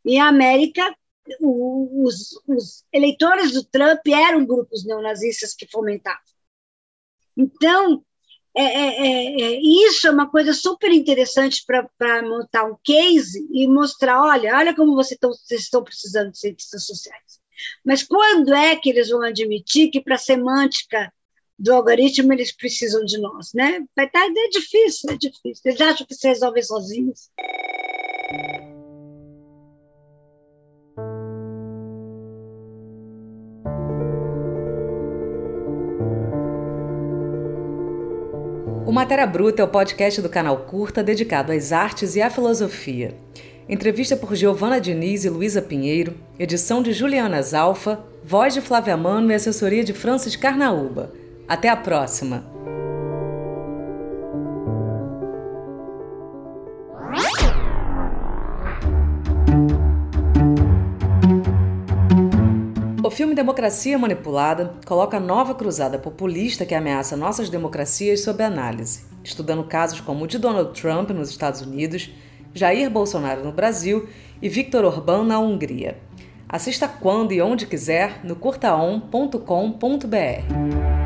E 0.04 0.17
a 0.17 0.28
América, 0.28 0.95
os, 1.39 2.39
os 2.47 2.83
eleitores 2.91 3.53
do 3.53 3.63
Trump 3.63 4.05
eram 4.07 4.45
grupos 4.45 4.86
neonazistas 4.86 5.53
que 5.53 5.67
fomentavam. 5.69 6.21
Então, 7.36 8.03
é, 8.55 8.63
é, 8.63 9.07
é, 9.07 9.41
é, 9.41 9.59
isso 9.62 10.07
é 10.07 10.12
uma 10.12 10.29
coisa 10.29 10.53
super 10.53 10.91
interessante 10.91 11.63
para 11.65 12.21
montar 12.21 12.65
um 12.65 12.77
case 12.83 13.47
e 13.51 13.67
mostrar, 13.67 14.21
olha, 14.21 14.55
olha 14.55 14.75
como 14.75 14.95
você 14.95 15.17
tão, 15.17 15.31
vocês 15.31 15.62
estão 15.62 15.83
precisando 15.83 16.31
de 16.31 16.38
cientistas 16.38 16.86
sociais. 16.86 17.41
Mas 17.83 18.03
quando 18.03 18.53
é 18.53 18.75
que 18.75 18.89
eles 18.89 19.09
vão 19.09 19.21
admitir 19.21 19.89
que 19.89 20.01
para 20.01 20.15
a 20.15 20.19
semântica 20.19 21.12
do 21.57 21.73
algoritmo 21.73 22.33
eles 22.33 22.51
precisam 22.51 23.03
de 23.05 23.17
nós, 23.19 23.53
né? 23.53 23.83
Tá, 23.95 24.25
é 24.25 24.49
difícil, 24.49 25.09
é 25.12 25.17
difícil. 25.17 25.62
Eles 25.65 25.81
acham 25.81 26.05
que 26.05 26.15
se 26.15 26.27
resolvem 26.27 26.62
sozinhos. 26.62 27.29
Matéria 38.93 39.25
Bruta 39.25 39.60
é 39.60 39.65
o 39.65 39.67
podcast 39.67 40.21
do 40.21 40.29
canal 40.29 40.56
Curta 40.56 41.01
dedicado 41.01 41.51
às 41.51 41.71
artes 41.71 42.15
e 42.15 42.21
à 42.21 42.29
filosofia. 42.29 43.17
Entrevista 43.67 44.15
por 44.15 44.36
Giovana 44.36 44.79
Diniz 44.79 45.25
e 45.25 45.29
Luísa 45.29 45.63
Pinheiro, 45.63 46.13
edição 46.38 46.84
de 46.84 46.93
Juliana 46.93 47.41
Zalfa, 47.41 48.06
voz 48.23 48.53
de 48.53 48.62
Flávia 48.62 48.95
Mano 48.95 49.32
e 49.32 49.34
assessoria 49.34 49.84
de 49.84 49.93
Francis 49.93 50.36
Carnaúba. 50.36 51.12
Até 51.47 51.69
a 51.69 51.75
próxima! 51.75 52.45
Filme 63.13 63.36
Democracia 63.36 63.97
Manipulada 63.97 64.73
coloca 64.86 65.17
a 65.17 65.19
nova 65.19 65.54
cruzada 65.54 65.99
populista 65.99 66.65
que 66.65 66.73
ameaça 66.73 67.15
nossas 67.15 67.47
democracias 67.47 68.21
sob 68.21 68.43
análise. 68.43 69.06
estudando 69.23 69.63
casos 69.63 70.02
como 70.02 70.26
o 70.26 70.28
de 70.28 70.39
Donald 70.39 70.80
Trump 70.80 71.12
nos 71.12 71.30
Estados 71.30 71.62
Unidos, 71.62 72.12
Jair 72.54 72.89
Bolsonaro 72.89 73.43
no 73.43 73.52
Brasil 73.52 74.10
e 74.41 74.49
Viktor 74.49 74.84
Orbán 74.84 75.23
na 75.23 75.39
Hungria. 75.39 75.97
Assista 76.49 76.88
quando 76.88 77.32
e 77.32 77.41
onde 77.41 77.67
quiser 77.67 78.26
no 78.26 78.36
curtaon.com.br. 78.36 81.02